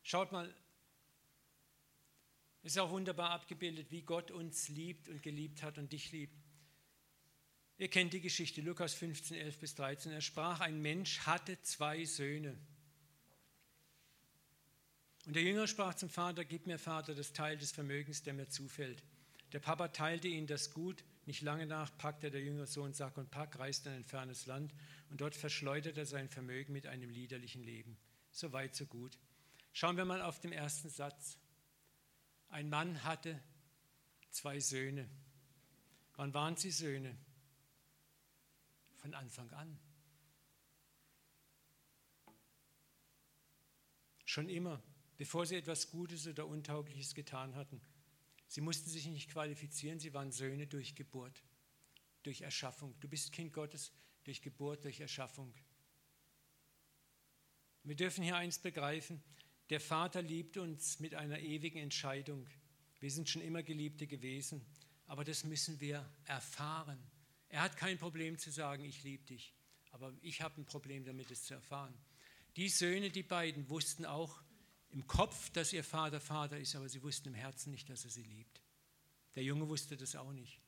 [0.02, 0.54] Schaut mal,
[2.64, 6.34] es ist auch wunderbar abgebildet, wie Gott uns liebt und geliebt hat und dich liebt.
[7.76, 10.12] Ihr kennt die Geschichte, Lukas 15, 11 bis 13.
[10.12, 12.56] Er sprach, ein Mensch hatte zwei Söhne.
[15.26, 18.48] Und der Jünger sprach zum Vater, gib mir, Vater, das Teil des Vermögens, der mir
[18.48, 19.02] zufällt.
[19.52, 21.04] Der Papa teilte ihm das Gut.
[21.26, 24.74] Nicht lange nach packte der Jünger Sohn Sack und Pack, reiste in ein fernes Land
[25.10, 27.98] und dort verschleuderte er sein Vermögen mit einem liederlichen Leben.
[28.30, 29.18] So weit, so gut.
[29.74, 31.36] Schauen wir mal auf den ersten Satz.
[32.54, 33.42] Ein Mann hatte
[34.30, 35.10] zwei Söhne.
[36.14, 37.18] Wann waren sie Söhne?
[38.94, 39.76] Von Anfang an.
[44.24, 44.80] Schon immer,
[45.16, 47.80] bevor sie etwas Gutes oder Untaugliches getan hatten.
[48.46, 51.42] Sie mussten sich nicht qualifizieren, sie waren Söhne durch Geburt,
[52.22, 52.94] durch Erschaffung.
[53.00, 53.90] Du bist Kind Gottes
[54.22, 55.52] durch Geburt, durch Erschaffung.
[57.82, 59.24] Wir dürfen hier eins begreifen,
[59.70, 62.46] der Vater liebt uns mit einer ewigen Entscheidung.
[63.00, 64.64] Wir sind schon immer Geliebte gewesen,
[65.06, 66.98] aber das müssen wir erfahren.
[67.48, 69.54] Er hat kein Problem zu sagen, ich liebe dich,
[69.90, 71.94] aber ich habe ein Problem damit, es zu erfahren.
[72.56, 74.40] Die Söhne, die beiden, wussten auch
[74.90, 78.10] im Kopf, dass ihr Vater Vater ist, aber sie wussten im Herzen nicht, dass er
[78.10, 78.60] sie liebt.
[79.34, 80.60] Der Junge wusste das auch nicht.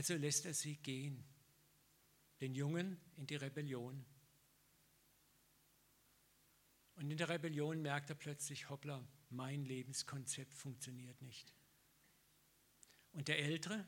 [0.00, 1.22] Also lässt er sie gehen.
[2.40, 4.02] den Jungen in die Rebellion.
[6.94, 11.52] Und in der Rebellion merkt er plötzlich, hoppla, mein Lebenskonzept funktioniert nicht.
[13.12, 13.86] Und der Ältere,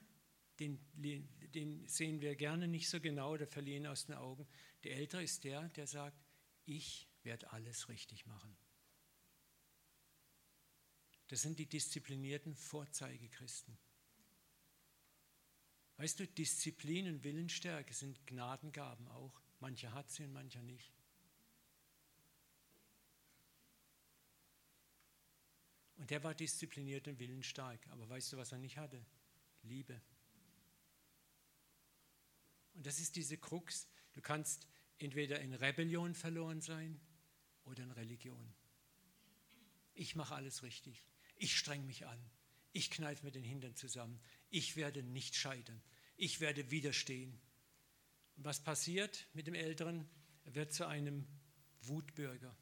[0.59, 4.47] den, den sehen wir gerne nicht so genau oder verlieren aus den Augen.
[4.85, 6.23] Der Ältere ist der, der sagt,
[6.67, 8.55] ich werde alles richtig machen.
[11.29, 13.79] Das sind die disziplinierten Vorzeigechristen.
[16.03, 19.41] Weißt du, Disziplin und Willensstärke sind Gnadengaben auch.
[19.61, 20.93] Mancher hat sie und mancher nicht.
[25.99, 27.87] Und der war diszipliniert und willensstark.
[27.91, 29.01] Aber weißt du, was er nicht hatte?
[29.63, 30.03] Liebe.
[32.75, 33.87] Und das ist diese Krux.
[34.13, 34.67] Du kannst
[34.99, 37.01] entweder in Rebellion verloren sein
[37.63, 38.53] oder in Religion.
[39.95, 41.07] Ich mache alles richtig.
[41.37, 42.19] Ich streng mich an.
[42.73, 44.21] Ich kneife mir den Hintern zusammen.
[44.51, 45.81] Ich werde nicht scheitern.
[46.25, 47.37] Ich werde widerstehen.
[48.37, 50.09] Und was passiert mit dem Älteren?
[50.45, 51.27] Er wird zu einem
[51.81, 52.57] Wutbürger.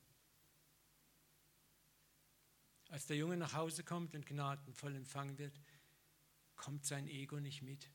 [2.88, 5.61] Als der Junge nach Hause kommt und gnadenvoll empfangen wird,
[6.57, 7.90] kommt sein Ego nicht mit,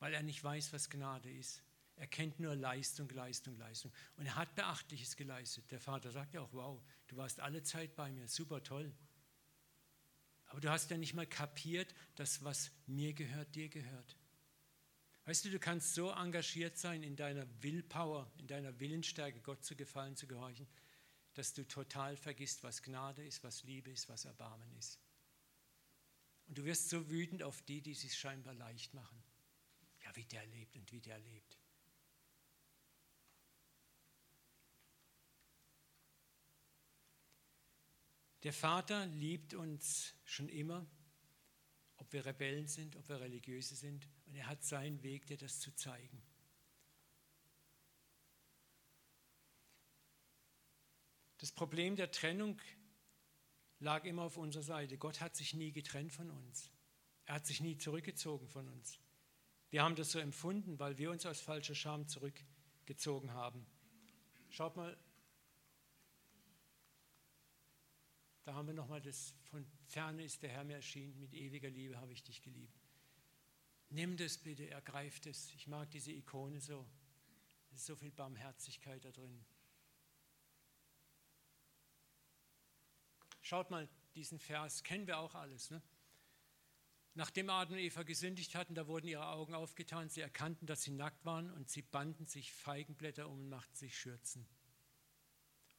[0.00, 1.62] weil er nicht weiß, was Gnade ist.
[1.96, 3.90] Er kennt nur Leistung, Leistung, Leistung.
[4.18, 5.64] Und er hat Beachtliches geleistet.
[5.70, 8.94] Der Vater sagt ja auch, wow, du warst alle Zeit bei mir, super toll.
[10.48, 14.18] Aber du hast ja nicht mal kapiert, dass was mir gehört, dir gehört.
[15.28, 19.76] Weißt du, du kannst so engagiert sein in deiner Willpower, in deiner Willensstärke, Gott zu
[19.76, 20.66] gefallen, zu gehorchen,
[21.34, 24.98] dass du total vergisst, was Gnade ist, was Liebe ist, was Erbarmen ist.
[26.46, 29.22] Und du wirst so wütend auf die, die es sich scheinbar leicht machen.
[30.02, 31.58] Ja, wie der lebt und wie der lebt.
[38.44, 40.86] Der Vater liebt uns schon immer,
[41.98, 44.08] ob wir Rebellen sind, ob wir Religiöse sind.
[44.28, 46.22] Und er hat seinen Weg, dir das zu zeigen.
[51.38, 52.60] Das Problem der Trennung
[53.80, 54.98] lag immer auf unserer Seite.
[54.98, 56.70] Gott hat sich nie getrennt von uns.
[57.24, 58.98] Er hat sich nie zurückgezogen von uns.
[59.70, 63.66] Wir haben das so empfunden, weil wir uns aus falscher Scham zurückgezogen haben.
[64.50, 64.96] Schaut mal
[68.48, 72.00] Da haben wir nochmal das, von ferne ist der Herr mir erschienen, mit ewiger Liebe
[72.00, 72.77] habe ich dich geliebt.
[73.90, 75.52] Nimm das bitte, ergreif das.
[75.54, 76.86] Ich mag diese Ikone so.
[77.70, 79.44] Es ist so viel Barmherzigkeit da drin.
[83.40, 85.70] Schaut mal, diesen Vers kennen wir auch alles.
[85.70, 85.80] Ne?
[87.14, 90.90] Nachdem Adam und Eva gesündigt hatten, da wurden ihre Augen aufgetan, sie erkannten, dass sie
[90.90, 94.46] nackt waren und sie banden sich Feigenblätter um und machten sich Schürzen.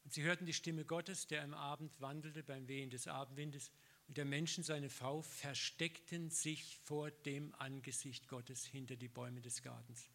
[0.03, 3.71] Und sie hörten die Stimme Gottes, der im Abend wandelte beim Wehen des Abendwindes,
[4.09, 9.61] und der Menschen, seine Frau, versteckten sich vor dem Angesicht Gottes hinter die Bäume des
[9.61, 10.09] Gartens.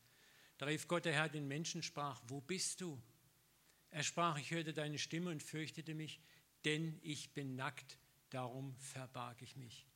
[0.58, 3.00] Da rief Gott, der Herr, den Menschen, sprach, wo bist du?
[3.90, 6.20] Er sprach, ich hörte deine Stimme und fürchtete mich,
[6.64, 9.86] denn ich bin nackt, darum verbarg ich mich.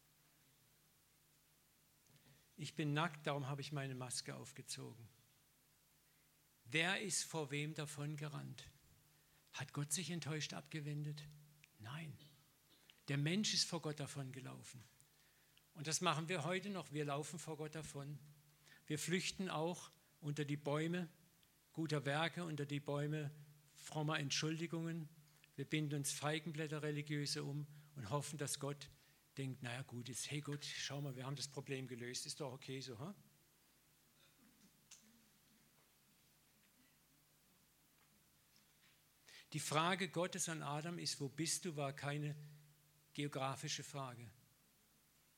[2.57, 5.09] Ich bin nackt, darum habe ich meine Maske aufgezogen.
[6.67, 8.63] Wer ist vor wem davon gerannt?
[9.55, 11.25] Hat Gott sich enttäuscht abgewendet?
[11.81, 12.17] Nein.
[13.09, 14.83] Der Mensch ist vor Gott davon gelaufen.
[15.75, 16.93] Und das machen wir heute noch.
[16.93, 18.19] Wir laufen vor Gott davon.
[18.87, 19.91] Wir flüchten auch
[20.21, 21.09] unter die Bäume
[21.73, 23.31] guter Werke, unter die Bäume
[23.77, 25.09] frommer Entschuldigungen.
[25.57, 28.91] Wir binden uns Feigenblätter religiöse um und hoffen, dass Gott
[29.37, 32.53] denkt, naja gut, jetzt, hey Gott, schau mal, wir haben das Problem gelöst, ist doch
[32.53, 32.99] okay so.
[32.99, 33.15] Huh?
[39.53, 42.37] Die Frage Gottes an Adam ist, wo bist du, war keine
[43.19, 44.31] geografische Frage.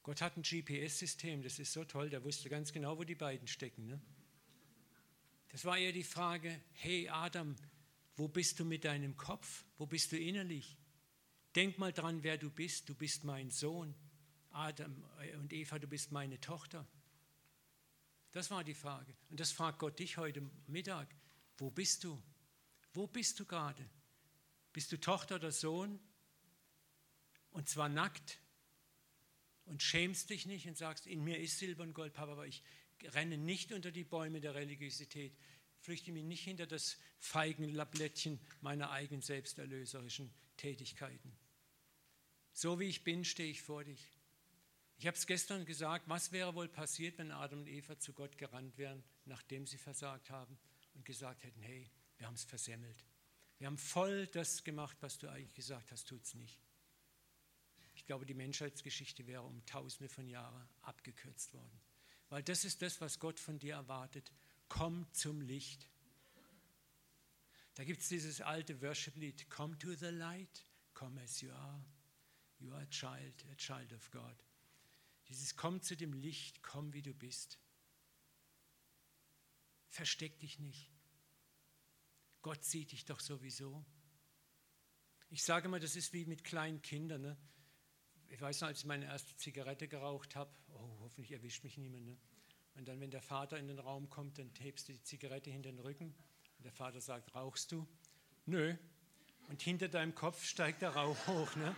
[0.03, 3.49] Gott hat ein GPS-System, das ist so toll, der wusste ganz genau, wo die beiden
[3.49, 3.87] stecken.
[3.87, 3.99] Ne?
[5.49, 7.57] Das war eher die Frage, hey Adam,
[8.17, 9.65] wo bist du mit deinem Kopf?
[9.79, 10.77] Wo bist du innerlich?
[11.57, 12.87] Denk mal dran, wer du bist.
[12.87, 13.95] Du bist mein Sohn.
[14.51, 16.87] Adam äh, und Eva, du bist meine Tochter.
[18.33, 19.15] Das war die Frage.
[19.31, 21.09] Und das fragt Gott dich heute Mittag.
[21.57, 22.23] Wo bist du?
[22.93, 23.89] Wo bist du gerade?
[24.75, 25.99] Bist du Tochter oder Sohn?
[27.51, 28.39] Und zwar nackt
[29.65, 32.63] und schämst dich nicht und sagst, in mir ist Silber und Gold, Papa, aber ich
[33.03, 35.37] renne nicht unter die Bäume der Religiosität,
[35.79, 41.37] flüchte mich nicht hinter das Feigenlablettchen meiner eigenen selbsterlöserischen Tätigkeiten.
[42.53, 44.11] So wie ich bin, stehe ich vor dich.
[44.99, 48.37] Ich habe es gestern gesagt, was wäre wohl passiert, wenn Adam und Eva zu Gott
[48.37, 50.59] gerannt wären, nachdem sie versagt haben
[50.95, 53.03] und gesagt hätten, hey, wir haben es versemmelt.
[53.59, 56.61] Wir haben voll das gemacht, was du eigentlich gesagt hast, tut es nicht.
[58.01, 61.81] Ich glaube, die Menschheitsgeschichte wäre um tausende von Jahren abgekürzt worden.
[62.31, 64.33] Weil das ist das, was Gott von dir erwartet.
[64.71, 65.87] komm zum Licht.
[67.75, 71.85] Da gibt es dieses alte Worship-Lied, Come to the light, come as you are.
[72.59, 74.45] You are a child, a child of God.
[75.29, 77.59] Dieses Komm zu dem Licht, komm wie du bist.
[79.89, 80.91] Versteck dich nicht.
[82.41, 83.85] Gott sieht dich doch sowieso.
[85.29, 87.21] Ich sage mal, das ist wie mit kleinen Kindern.
[87.21, 87.37] Ne?
[88.31, 92.07] Ich weiß noch, als ich meine erste Zigarette geraucht habe, oh, hoffentlich erwischt mich niemand.
[92.07, 92.17] Ne?
[92.77, 95.71] Und dann, wenn der Vater in den Raum kommt, dann hebst du die Zigarette hinter
[95.71, 96.15] den Rücken
[96.57, 97.87] und der Vater sagt, rauchst du?
[98.47, 98.77] Nö.
[99.49, 101.57] Und hinter deinem Kopf steigt der Rauch hoch.
[101.57, 101.75] Ne?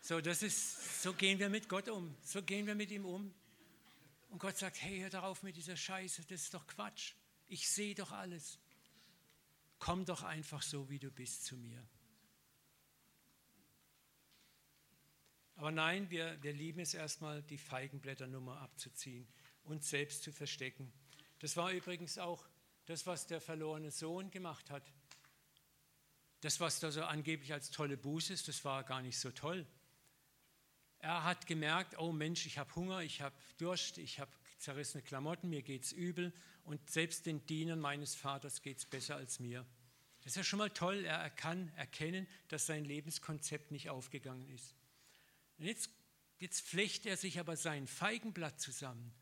[0.00, 2.16] So, das ist, so gehen wir mit Gott um.
[2.22, 3.34] So gehen wir mit ihm um.
[4.30, 7.12] Und Gott sagt, hey, hör darauf mit dieser Scheiße, das ist doch Quatsch.
[7.46, 8.58] Ich sehe doch alles.
[9.78, 11.86] Komm doch einfach so, wie du bist zu mir.
[15.58, 19.26] Aber nein, wir, wir lieben es erstmal, die Feigenblätternummer abzuziehen,
[19.64, 20.92] uns selbst zu verstecken.
[21.40, 22.48] Das war übrigens auch
[22.86, 24.84] das, was der verlorene Sohn gemacht hat.
[26.42, 29.66] Das, was da so angeblich als tolle Buße ist, das war gar nicht so toll.
[31.00, 35.48] Er hat gemerkt, oh Mensch, ich habe Hunger, ich habe Durst, ich habe zerrissene Klamotten,
[35.48, 39.66] mir geht es übel und selbst den Dienern meines Vaters geht es besser als mir.
[40.20, 44.77] Das ist ja schon mal toll, er kann erkennen, dass sein Lebenskonzept nicht aufgegangen ist.
[45.58, 45.90] Und jetzt,
[46.38, 49.12] jetzt flecht er sich aber sein Feigenblatt zusammen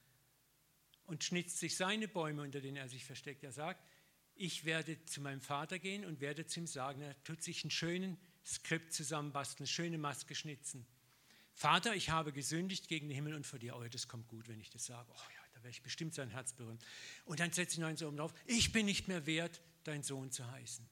[1.06, 3.42] und schnitzt sich seine Bäume, unter denen er sich versteckt.
[3.42, 3.82] Er sagt,
[4.34, 7.70] ich werde zu meinem Vater gehen und werde zu ihm sagen, er tut sich einen
[7.70, 10.86] schönen Skript zusammenbasteln, eine schöne Maske schnitzen.
[11.54, 13.76] Vater, ich habe gesündigt gegen den Himmel und vor dir.
[13.76, 15.10] Oh, das kommt gut, wenn ich das sage.
[15.10, 16.78] Oh ja, da werde ich bestimmt sein Herz berühren.
[17.24, 18.34] Und dann setze ich noch eins oben drauf.
[18.44, 20.86] Ich bin nicht mehr wert, dein Sohn zu heißen.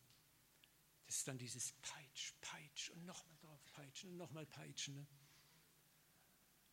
[1.04, 4.94] Das ist dann dieses Peitsch, Peitsch und nochmal drauf peitschen und nochmal peitschen.
[4.94, 5.06] Ne?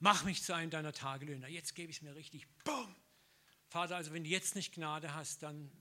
[0.04, 1.48] Mach mich zu einem deiner Tagelöhner.
[1.48, 2.48] Jetzt gebe ich es mir richtig.
[2.64, 2.96] Bumm!
[3.68, 5.72] Vater, also wenn du jetzt nicht Gnade hast, dann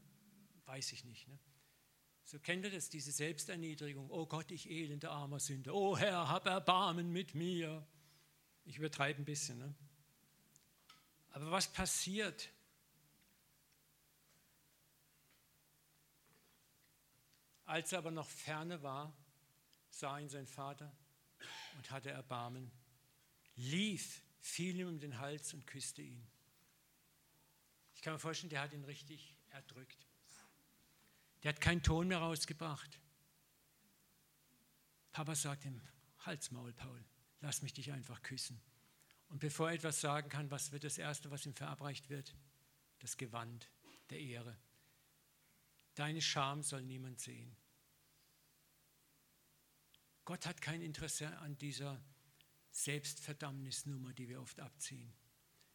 [0.67, 1.27] weiß ich nicht.
[1.27, 1.39] Ne?
[2.25, 4.11] So kennt ihr das, diese Selbsterniedrigung.
[4.11, 5.75] Oh Gott, ich elende armer Sünder.
[5.75, 7.87] Oh Herr, hab Erbarmen mit mir.
[8.67, 9.59] Ich übertreibe ein bisschen.
[9.59, 9.75] Ne?
[11.31, 12.51] Aber was passiert?
[17.65, 19.17] Als er aber noch ferne war,
[19.89, 20.93] sah ihn sein Vater
[21.79, 22.71] und hatte Erbarmen,
[23.57, 26.27] lief, fiel ihm um den Hals und küsste ihn.
[27.95, 30.07] Ich kann mir vorstellen, der hat ihn richtig erdrückt.
[31.43, 32.99] Der hat keinen Ton mehr rausgebracht.
[35.13, 35.81] Papa sagt ihm,
[36.21, 37.05] Halsmaul, Paul
[37.41, 38.61] lass mich dich einfach küssen.
[39.29, 42.35] Und bevor er etwas sagen kann, was wird das Erste, was ihm verabreicht wird?
[42.99, 43.71] Das Gewand
[44.11, 44.57] der Ehre.
[45.95, 47.57] Deine Scham soll niemand sehen.
[50.25, 52.01] Gott hat kein Interesse an dieser
[52.71, 55.13] Selbstverdammnisnummer, die wir oft abziehen.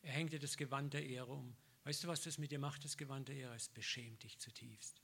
[0.01, 1.55] Er hängt dir das Gewand der Ehre um.
[1.83, 3.55] Weißt du, was das mit dir macht, das Gewand der Ehre?
[3.55, 5.01] Es beschämt dich zutiefst.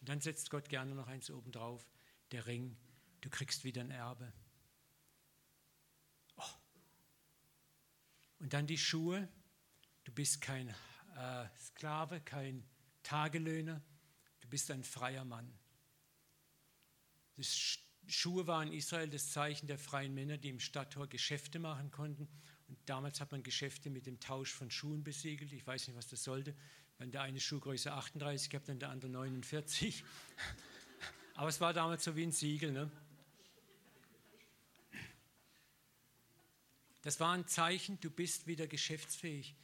[0.00, 1.88] Und dann setzt Gott gerne noch eins oben drauf,
[2.30, 2.76] der Ring.
[3.20, 4.32] Du kriegst wieder ein Erbe.
[8.38, 9.28] Und dann die Schuhe.
[10.04, 10.68] Du bist kein
[11.16, 12.64] äh, Sklave, kein
[13.02, 13.82] Tagelöhner.
[14.40, 15.52] Du bist ein freier Mann.
[17.36, 17.56] Das
[18.06, 22.28] Schuhe waren in Israel das Zeichen der freien Männer, die im Stadttor Geschäfte machen konnten.
[22.68, 25.52] Und damals hat man Geschäfte mit dem Tausch von Schuhen besiegelt.
[25.52, 26.54] Ich weiß nicht, was das sollte.
[26.98, 30.04] Wenn der eine Schuhgröße 38 gehabt, dann der andere 49.
[31.34, 32.72] Aber es war damals so wie ein Siegel.
[32.72, 32.90] Ne?
[37.02, 39.54] Das war ein Zeichen, du bist wieder geschäftsfähig.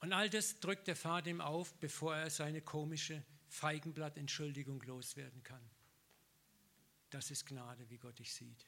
[0.00, 5.62] Und all das drückt der Vater ihm auf, bevor er seine komische Feigenblattentschuldigung loswerden kann.
[7.10, 8.66] Das ist Gnade, wie Gott dich sieht.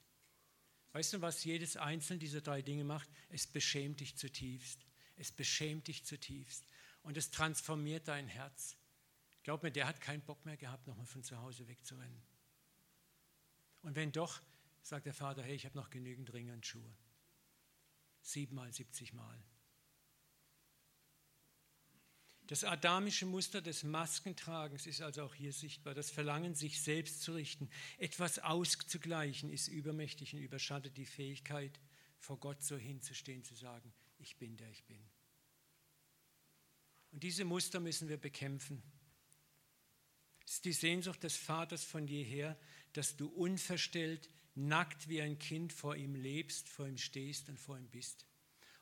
[0.92, 3.08] Weißt du, was jedes einzelne dieser drei Dinge macht?
[3.28, 4.84] Es beschämt dich zutiefst.
[5.16, 6.64] Es beschämt dich zutiefst.
[7.02, 8.76] Und es transformiert dein Herz.
[9.42, 12.22] Glaub mir, der hat keinen Bock mehr gehabt, nochmal von zu Hause wegzurennen.
[13.82, 14.42] Und wenn doch,
[14.82, 16.94] sagt der Vater, hey, ich habe noch genügend Ringe und Schuhe.
[18.20, 19.42] Siebenmal, siebzigmal.
[22.50, 25.94] Das adamische Muster des Maskentragens ist also auch hier sichtbar.
[25.94, 31.78] Das Verlangen, sich selbst zu richten, etwas auszugleichen, ist übermächtig und überschattet die Fähigkeit,
[32.18, 35.00] vor Gott so hinzustehen, zu sagen, ich bin der ich bin.
[37.12, 38.82] Und diese Muster müssen wir bekämpfen.
[40.44, 42.58] Es ist die Sehnsucht des Vaters von jeher,
[42.94, 47.78] dass du unverstellt nackt wie ein Kind vor ihm lebst, vor ihm stehst und vor
[47.78, 48.26] ihm bist.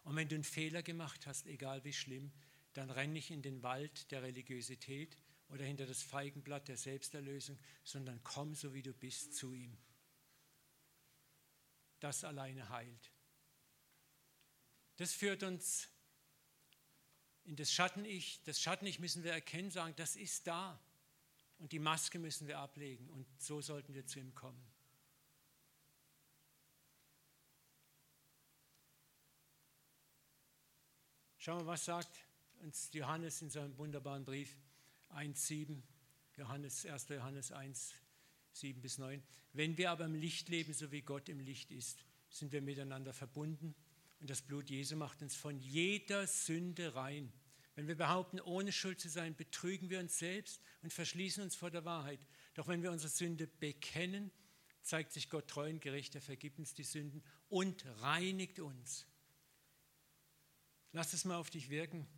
[0.05, 2.33] Und wenn du einen Fehler gemacht hast, egal wie schlimm,
[2.79, 5.17] dann renn nicht in den Wald der Religiosität
[5.49, 9.77] oder hinter das Feigenblatt der Selbsterlösung, sondern komm so wie du bist zu ihm.
[11.99, 13.11] Das alleine heilt.
[14.97, 15.89] Das führt uns
[17.45, 20.79] In das Schatten-Ich, das Schatten-Ich müssen wir erkennen, sagen, das ist da.
[21.59, 23.09] Und die Maske müssen wir ablegen.
[23.11, 24.63] Und so sollten wir zu ihm kommen.
[31.39, 32.28] Schauen wir, was sagt
[32.61, 34.57] uns Johannes in seinem wunderbaren Brief
[35.11, 35.83] 1,7,
[36.37, 37.09] Johannes, 1.
[37.09, 37.95] Johannes 1,
[38.53, 39.23] 7 bis 9.
[39.53, 43.13] Wenn wir aber im Licht leben, so wie Gott im Licht ist, sind wir miteinander
[43.13, 43.75] verbunden
[44.21, 47.33] und das Blut Jesu macht uns von jeder Sünde rein.
[47.75, 51.71] Wenn wir behaupten, ohne Schuld zu sein, betrügen wir uns selbst und verschließen uns vor
[51.71, 52.21] der Wahrheit.
[52.55, 54.33] Doch wenn wir unsere Sünde bekennen,
[54.83, 59.07] zeigt sich Gott treu und gerecht, er vergibt uns die Sünden und reinigt uns.
[60.93, 62.09] Lass es mal auf dich wirken.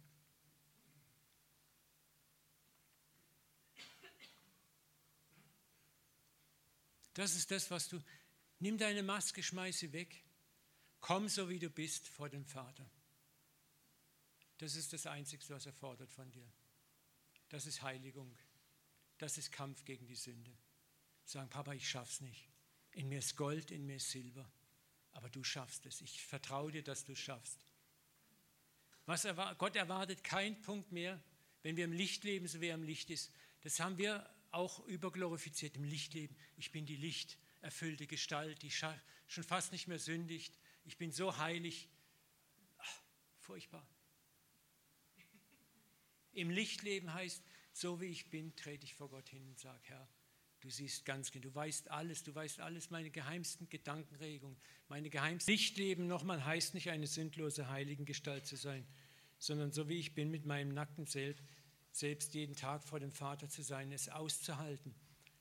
[7.14, 8.02] Das ist das, was du.
[8.58, 10.22] Nimm deine Maske, schmeiß sie weg.
[11.00, 12.88] Komm so wie du bist vor dem Vater.
[14.58, 16.46] Das ist das Einzige, was er fordert von dir.
[17.48, 18.36] Das ist Heiligung.
[19.18, 20.54] Das ist Kampf gegen die Sünde.
[21.24, 22.48] Sagen, Papa, ich schaff's nicht.
[22.92, 24.50] In mir ist Gold, in mir ist Silber.
[25.12, 26.00] Aber du schaffst es.
[26.00, 27.58] Ich vertraue dir, dass du es schaffst.
[29.06, 31.20] Was erwar Gott erwartet keinen Punkt mehr,
[31.62, 33.32] wenn wir im Licht leben, so wie er im Licht ist.
[33.62, 36.36] Das haben wir auch überglorifiziert im Lichtleben.
[36.56, 40.58] Ich bin die lichterfüllte Gestalt, die schon fast nicht mehr sündigt.
[40.84, 41.88] Ich bin so heilig.
[42.78, 43.02] Ach,
[43.38, 43.86] furchtbar.
[46.32, 47.42] Im Lichtleben heißt,
[47.72, 50.08] so wie ich bin, trete ich vor Gott hin und sage, Herr,
[50.60, 54.56] du siehst ganz genau, du weißt alles, du weißt alles, meine geheimsten Gedankenregungen,
[54.88, 58.86] meine geheimsten Lichtleben nochmal heißt nicht eine sündlose heiligen Gestalt zu sein,
[59.38, 61.42] sondern so wie ich bin mit meinem nackten Selbst,
[61.92, 64.94] selbst jeden Tag vor dem Vater zu sein, es auszuhalten,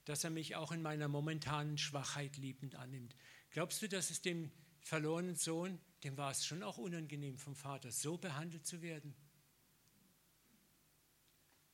[0.06, 3.16] dass er mich auch in meiner momentanen Schwachheit liebend annimmt.
[3.52, 7.92] Glaubst du, dass es dem verlorenen Sohn, dem war es schon auch unangenehm vom Vater,
[7.92, 9.14] so behandelt zu werden?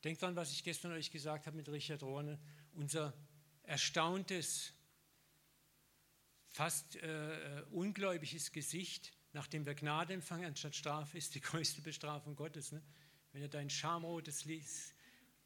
[0.04, 2.38] Denkt dran, was ich gestern euch gesagt habe mit Richard Rohne,
[2.74, 3.14] unser
[3.62, 4.72] erstauntes,
[6.48, 12.72] fast äh, ungläubiges Gesicht, nachdem wir Gnade empfangen anstatt Strafe, ist die größte Bestrafung Gottes.
[12.72, 12.82] Ne?
[13.36, 14.46] Wenn er dein schamrotes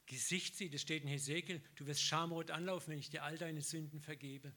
[0.07, 3.62] Gesicht sieht, es steht in Hesekiel, du wirst schamrot anlaufen, wenn ich dir all deine
[3.62, 4.55] Sünden vergebe.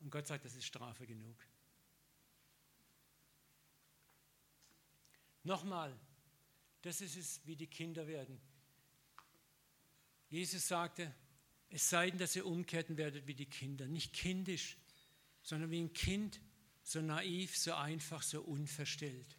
[0.00, 1.36] Und Gott sagt, das ist Strafe genug.
[5.42, 5.94] Nochmal,
[6.80, 8.40] das ist es, wie die Kinder werden.
[10.30, 11.14] Jesus sagte,
[11.68, 13.86] es sei denn, dass ihr umkehrten werdet wie die Kinder.
[13.86, 14.78] Nicht kindisch,
[15.42, 16.40] sondern wie ein Kind,
[16.82, 19.35] so naiv, so einfach, so unverstellt.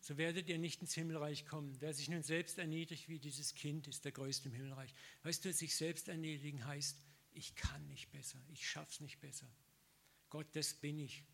[0.00, 1.76] So werdet ihr nicht ins Himmelreich kommen.
[1.80, 4.94] Wer sich nun selbst erniedrigt wie dieses Kind, ist der Größte im Himmelreich.
[5.22, 7.00] Weißt du, sich selbst erniedrigen heißt,
[7.32, 9.48] ich kann nicht besser, ich schaff's nicht besser.
[10.30, 11.24] Gott, das bin ich.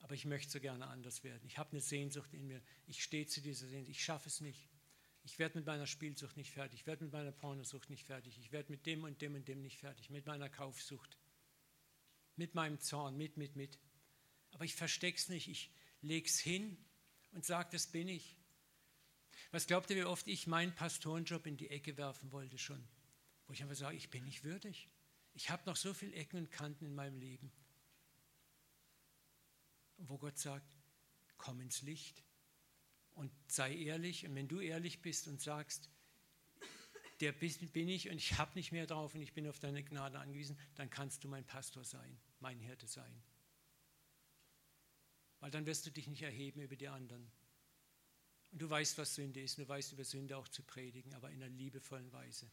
[0.00, 1.42] Aber ich möchte so gerne anders werden.
[1.46, 2.62] Ich habe eine Sehnsucht in mir.
[2.86, 3.90] Ich stehe zu dieser Sehnsucht.
[3.90, 4.68] Ich schaffe es nicht.
[5.24, 6.80] Ich werde mit meiner Spielsucht nicht fertig.
[6.80, 8.38] Ich werde mit meiner Pornosucht nicht fertig.
[8.38, 10.10] Ich werde mit dem und dem und dem nicht fertig.
[10.10, 11.16] Mit meiner Kaufsucht.
[12.36, 13.16] Mit meinem Zorn.
[13.16, 13.78] Mit, mit, mit.
[14.52, 15.48] Aber ich verstecke es nicht.
[15.48, 15.70] Ich
[16.02, 16.76] lege es hin
[17.36, 18.36] und sage, das bin ich.
[19.50, 22.82] Was glaubt ihr, wie oft ich meinen Pastorenjob in die Ecke werfen wollte schon?
[23.46, 24.88] Wo ich einfach sage, ich bin nicht würdig.
[25.34, 27.52] Ich habe noch so viele Ecken und Kanten in meinem Leben.
[29.98, 30.66] Wo Gott sagt,
[31.36, 32.24] komm ins Licht
[33.12, 34.26] und sei ehrlich.
[34.26, 35.90] Und wenn du ehrlich bist und sagst,
[37.20, 40.18] der bin ich und ich habe nicht mehr drauf und ich bin auf deine Gnade
[40.18, 43.22] angewiesen, dann kannst du mein Pastor sein, mein Hirte sein.
[45.46, 47.30] Weil dann wirst du dich nicht erheben über die anderen.
[48.50, 51.30] Und du weißt, was Sünde ist, und du weißt über Sünde auch zu predigen, aber
[51.30, 52.50] in einer liebevollen Weise.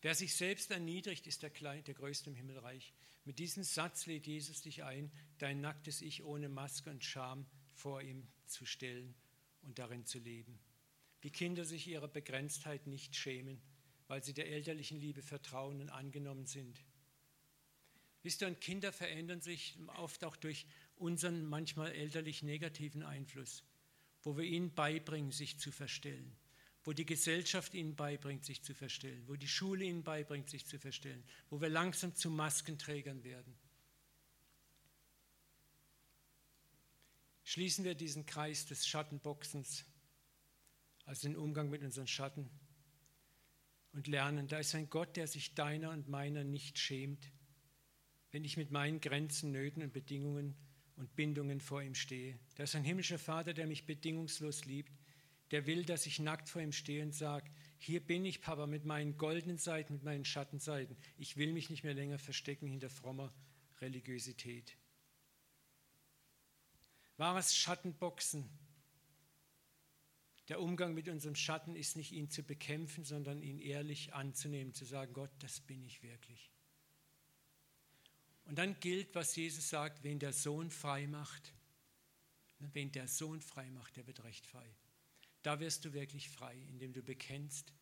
[0.00, 2.94] Wer sich selbst erniedrigt, ist der, Klein, der Größte im Himmelreich.
[3.24, 8.02] Mit diesem Satz lädt Jesus dich ein, dein nacktes Ich ohne Maske und Scham vor
[8.02, 9.16] ihm zu stellen
[9.62, 10.60] und darin zu leben.
[11.20, 13.60] Wie Kinder sich ihrer Begrenztheit nicht schämen,
[14.06, 16.84] weil sie der elterlichen Liebe vertrauen und angenommen sind.
[18.22, 20.66] Wisst ihr, und Kinder verändern sich oft auch durch
[20.96, 23.64] unseren manchmal elterlich negativen Einfluss,
[24.22, 26.36] wo wir ihnen beibringen, sich zu verstellen
[26.84, 30.78] wo die Gesellschaft ihnen beibringt, sich zu verstellen, wo die Schule ihnen beibringt, sich zu
[30.78, 33.54] verstellen, wo wir langsam zu Maskenträgern werden.
[37.44, 39.84] Schließen wir diesen Kreis des Schattenboxens,
[41.04, 42.48] also den Umgang mit unseren Schatten,
[43.92, 47.28] und lernen, da ist ein Gott, der sich deiner und meiner nicht schämt,
[48.32, 50.54] wenn ich mit meinen Grenzen, Nöten und Bedingungen
[50.96, 52.38] und Bindungen vor ihm stehe.
[52.56, 54.92] Da ist ein himmlischer Vater, der mich bedingungslos liebt
[55.50, 58.84] der will, dass ich nackt vor ihm stehe und sage, hier bin ich, Papa, mit
[58.84, 60.96] meinen goldenen Seiten, mit meinen Schattenseiten.
[61.16, 63.32] Ich will mich nicht mehr länger verstecken hinter frommer
[63.80, 64.76] Religiosität.
[67.16, 68.48] Wahres Schattenboxen.
[70.48, 74.84] Der Umgang mit unserem Schatten ist nicht ihn zu bekämpfen, sondern ihn ehrlich anzunehmen, zu
[74.84, 76.50] sagen, Gott, das bin ich wirklich.
[78.50, 81.54] Und dann gilt, was Jesus sagt, wen der Sohn frei macht,
[82.58, 84.68] wen der Sohn frei macht, der wird recht frei.
[85.42, 87.72] Da wirst du wirklich frei, indem du bekennst,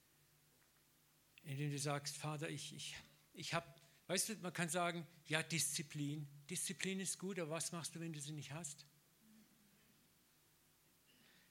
[1.45, 2.97] indem du sagst, Vater, ich, ich,
[3.33, 3.67] ich habe,
[4.09, 6.29] weißt du, man kann sagen, ja, Disziplin.
[6.51, 8.85] Disziplin ist gut, aber was machst du, wenn du sie nicht hast?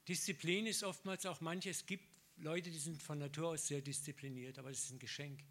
[0.07, 2.05] Disziplin ist oftmals auch manche, es gibt
[2.35, 5.43] Leute, die sind von Natur aus sehr diszipliniert, aber das ist ein Geschenk.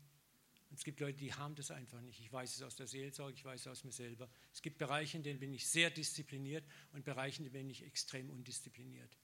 [0.77, 2.20] Es gibt Leute, die haben das einfach nicht.
[2.20, 4.29] Ich weiß es aus der Seelsorge, ich weiß es aus mir selber.
[4.53, 7.83] Es gibt Bereiche, in denen bin ich sehr diszipliniert und Bereiche, in denen bin ich
[7.83, 9.16] extrem undiszipliniert.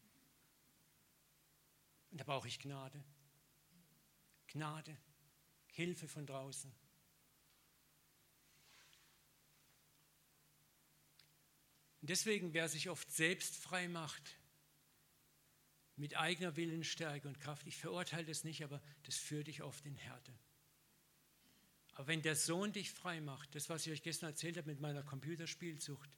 [2.10, 3.04] Und da brauche ich Gnade.
[4.46, 4.96] Gnade,
[5.66, 6.72] Hilfe von draußen.
[12.00, 14.38] Und deswegen, wer sich oft selbst frei macht,
[15.96, 19.96] mit eigener Willensstärke und Kraft, ich verurteile das nicht, aber das führt dich oft in
[19.96, 20.32] Härte.
[21.94, 24.80] Aber wenn der Sohn dich frei macht, das, was ich euch gestern erzählt habe mit
[24.80, 26.10] meiner Computerspielsucht,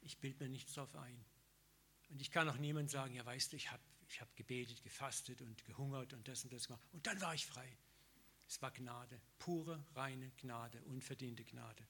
[0.00, 1.24] ich bilde mir nichts darauf ein.
[2.10, 5.40] Und ich kann auch niemand sagen, ja weißt du, ich habe ich hab gebetet, gefastet
[5.40, 6.82] und gehungert und das und das gemacht.
[6.92, 7.76] Und dann war ich frei.
[8.46, 11.86] Es war Gnade, pure, reine Gnade, unverdiente Gnade.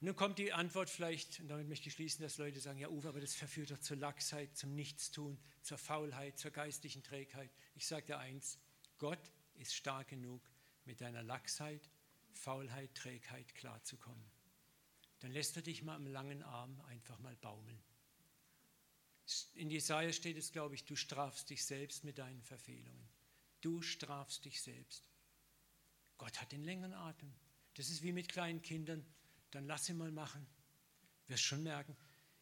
[0.00, 3.08] Nun kommt die Antwort vielleicht, und damit möchte ich schließen, dass Leute sagen, ja Uwe,
[3.08, 7.50] aber das verführt doch zur Lachsheit, zum Nichtstun, zur Faulheit, zur geistlichen Trägheit.
[7.74, 8.58] Ich sage dir eins,
[8.98, 9.18] Gott
[9.58, 10.42] ist stark genug,
[10.84, 11.90] mit deiner Lachsheit,
[12.32, 14.24] Faulheit, Trägheit klarzukommen.
[15.20, 17.82] Dann lässt er dich mal am langen Arm einfach mal baumeln.
[19.54, 23.08] In Jesaja steht es, glaube ich, du strafst dich selbst mit deinen Verfehlungen.
[23.60, 25.04] Du strafst dich selbst.
[26.16, 27.34] Gott hat den längeren Atem.
[27.74, 29.04] Das ist wie mit kleinen Kindern.
[29.50, 30.46] Dann lass ihn mal machen.
[31.26, 31.96] Du wirst schon merken.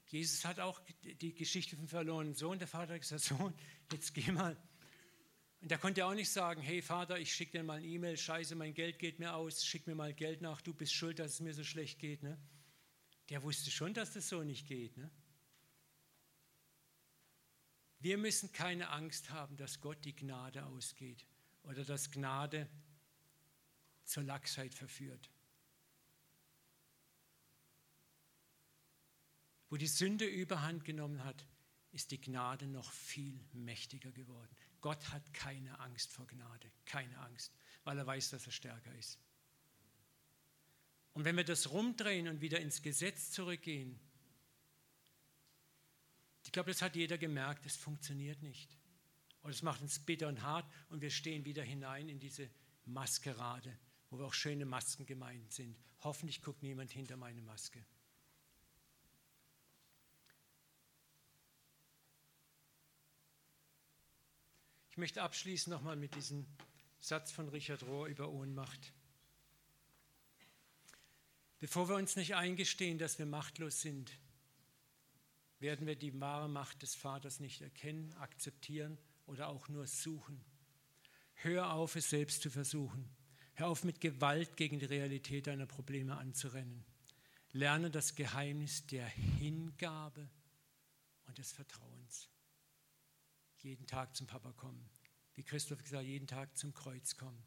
[0.06, 2.58] Jesus hat auch die Geschichte vom verlorenen Sohn.
[2.58, 3.54] Der Vater hat gesagt: Sohn,
[3.90, 4.56] jetzt geh mal
[5.66, 8.16] und da konnte er auch nicht sagen, hey Vater, ich schicke dir mal eine E-Mail,
[8.16, 11.32] scheiße, mein Geld geht mir aus, schick mir mal Geld nach, du bist schuld, dass
[11.32, 12.22] es mir so schlecht geht.
[12.22, 12.38] Ne?
[13.30, 14.96] Der wusste schon, dass das so nicht geht.
[14.96, 15.10] Ne?
[17.98, 21.26] Wir müssen keine Angst haben, dass Gott die Gnade ausgeht
[21.64, 22.68] oder dass Gnade
[24.04, 25.32] zur Lachsheit verführt.
[29.68, 31.44] Wo die Sünde überhand genommen hat,
[31.90, 34.56] ist die Gnade noch viel mächtiger geworden.
[34.86, 39.18] Gott hat keine Angst vor Gnade, keine Angst, weil er weiß, dass er stärker ist.
[41.12, 43.98] Und wenn wir das rumdrehen und wieder ins Gesetz zurückgehen,
[46.44, 48.78] ich glaube, das hat jeder gemerkt, es funktioniert nicht.
[49.42, 52.48] Und es macht uns bitter und hart und wir stehen wieder hinein in diese
[52.84, 53.76] Maskerade,
[54.10, 55.76] wo wir auch schöne Masken gemeint sind.
[56.04, 57.84] Hoffentlich guckt niemand hinter meine Maske.
[64.96, 66.46] Ich möchte abschließen nochmal mit diesem
[67.00, 68.94] Satz von Richard Rohr über Ohnmacht.
[71.58, 74.10] Bevor wir uns nicht eingestehen, dass wir machtlos sind,
[75.58, 80.42] werden wir die wahre Macht des Vaters nicht erkennen, akzeptieren oder auch nur suchen.
[81.34, 83.14] Hör auf, es selbst zu versuchen.
[83.52, 86.86] Hör auf, mit Gewalt gegen die Realität deiner Probleme anzurennen.
[87.52, 90.26] Lerne das Geheimnis der Hingabe
[91.26, 92.30] und des Vertrauens
[93.66, 94.88] jeden Tag zum Papa kommen.
[95.34, 97.42] Wie Christoph gesagt, jeden Tag zum Kreuz kommen,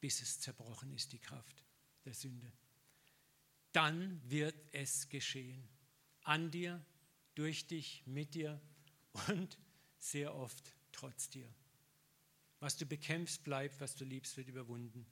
[0.00, 1.64] bis es zerbrochen ist, die Kraft
[2.04, 2.50] der Sünde.
[3.72, 5.68] Dann wird es geschehen.
[6.22, 6.82] An dir,
[7.34, 8.60] durch dich, mit dir
[9.28, 9.58] und
[9.98, 11.52] sehr oft trotz dir.
[12.60, 15.06] Was du bekämpfst, bleibt, was du liebst, wird überwunden.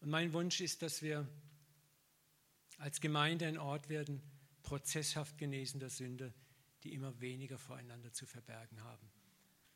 [0.00, 1.26] Und mein Wunsch ist, dass wir
[2.78, 4.20] als Gemeinde ein Ort werden,
[4.62, 6.34] prozesshaft genesender Sünde,
[6.82, 9.11] die immer weniger voreinander zu verbergen haben,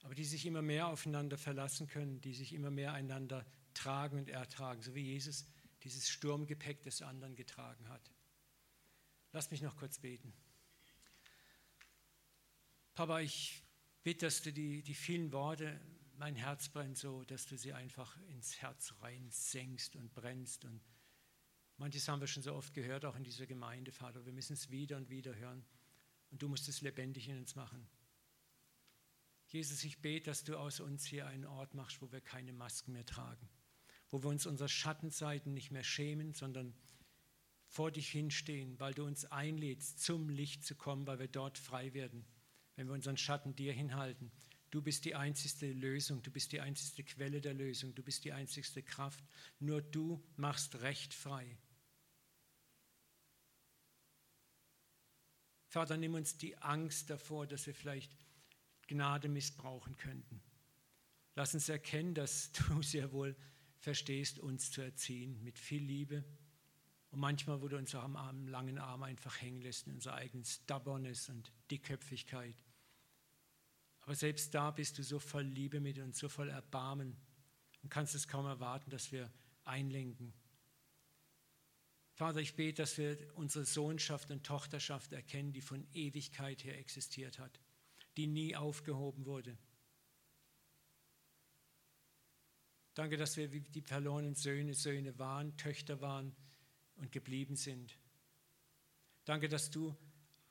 [0.06, 3.44] aber die sich immer mehr aufeinander verlassen können, die sich immer mehr einander
[3.74, 5.46] tragen und ertragen, so wie Jesus
[5.82, 8.12] dieses Sturmgepäck des anderen getragen hat.
[9.32, 10.32] Lass mich noch kurz beten.
[12.94, 13.64] Papa, ich
[14.04, 15.80] bitte, dass du die, die vielen Worte,
[16.18, 20.64] mein Herz brennt so, dass du sie einfach ins Herz rein senkst und brennst.
[20.64, 20.80] Und
[21.78, 24.24] manches haben wir schon so oft gehört, auch in dieser Gemeinde, Vater.
[24.24, 25.64] Wir müssen es wieder und wieder hören.
[26.30, 27.88] Und du musst es lebendig in uns machen.
[29.56, 32.92] Jesus, ich bete, dass du aus uns hier einen Ort machst, wo wir keine Masken
[32.92, 33.48] mehr tragen,
[34.10, 36.74] wo wir uns unserer Schattenseiten nicht mehr schämen, sondern
[37.66, 41.94] vor dich hinstehen, weil du uns einlädst, zum Licht zu kommen, weil wir dort frei
[41.94, 42.26] werden,
[42.74, 44.30] wenn wir unseren Schatten dir hinhalten.
[44.70, 48.34] Du bist die einzigste Lösung, du bist die einzigste Quelle der Lösung, du bist die
[48.34, 49.24] einzigste Kraft.
[49.58, 51.56] Nur du machst Recht frei.
[55.68, 58.14] Vater, nimm uns die Angst davor, dass wir vielleicht
[58.86, 60.40] Gnade missbrauchen könnten.
[61.34, 63.36] Lass uns erkennen, dass du sehr wohl
[63.78, 66.24] verstehst, uns zu erziehen mit viel Liebe.
[67.10, 70.44] Und manchmal, wo du uns auch am langen Arm einfach hängen lässt in unserer eigenen
[70.44, 72.56] Stubbornness und Dickköpfigkeit.
[74.00, 77.16] Aber selbst da bist du so voll Liebe mit uns, so voll Erbarmen
[77.82, 79.30] und kannst es kaum erwarten, dass wir
[79.64, 80.32] einlenken.
[82.14, 87.38] Vater, ich bete, dass wir unsere Sohnschaft und Tochterschaft erkennen, die von Ewigkeit her existiert
[87.38, 87.60] hat,
[88.16, 89.56] die nie aufgehoben wurde.
[92.94, 96.34] Danke, dass wir wie die verlorenen Söhne, Söhne waren, Töchter waren
[96.94, 97.98] und geblieben sind.
[99.26, 99.94] Danke, dass du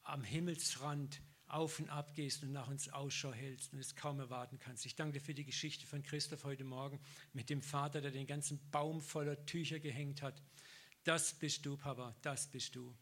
[0.03, 4.59] am Himmelsrand auf und ab gehst und nach uns Ausschau hältst und es kaum erwarten
[4.59, 4.85] kannst.
[4.85, 6.99] Ich danke dir für die Geschichte von Christoph heute Morgen
[7.33, 10.41] mit dem Vater, der den ganzen Baum voller Tücher gehängt hat.
[11.03, 12.95] Das bist du, Papa, das bist du.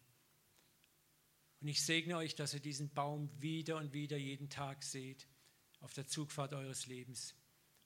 [1.64, 5.30] Und ich segne euch, dass ihr diesen Baum wieder und wieder jeden Tag seht
[5.80, 7.36] auf der Zugfahrt eures Lebens.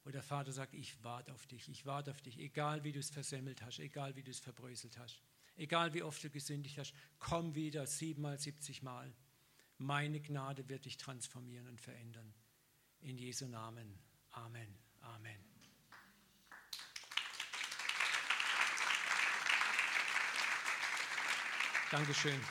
[0.04, 2.98] Wo der Vater sagt, ich warte auf dich, ich warte auf dich, egal wie du
[2.98, 5.22] es versemmelt hast, egal wie du es verbröselt hast,
[5.58, 9.14] egal wie oft du gesündigt hast, komm wieder siebenmal, siebzigmal.
[9.78, 12.34] Meine Gnade wird dich transformieren und verändern.
[13.02, 14.00] In Jesu Namen.
[14.32, 14.76] Amen.
[15.02, 15.38] Amen.
[21.92, 22.42] Dankeschön.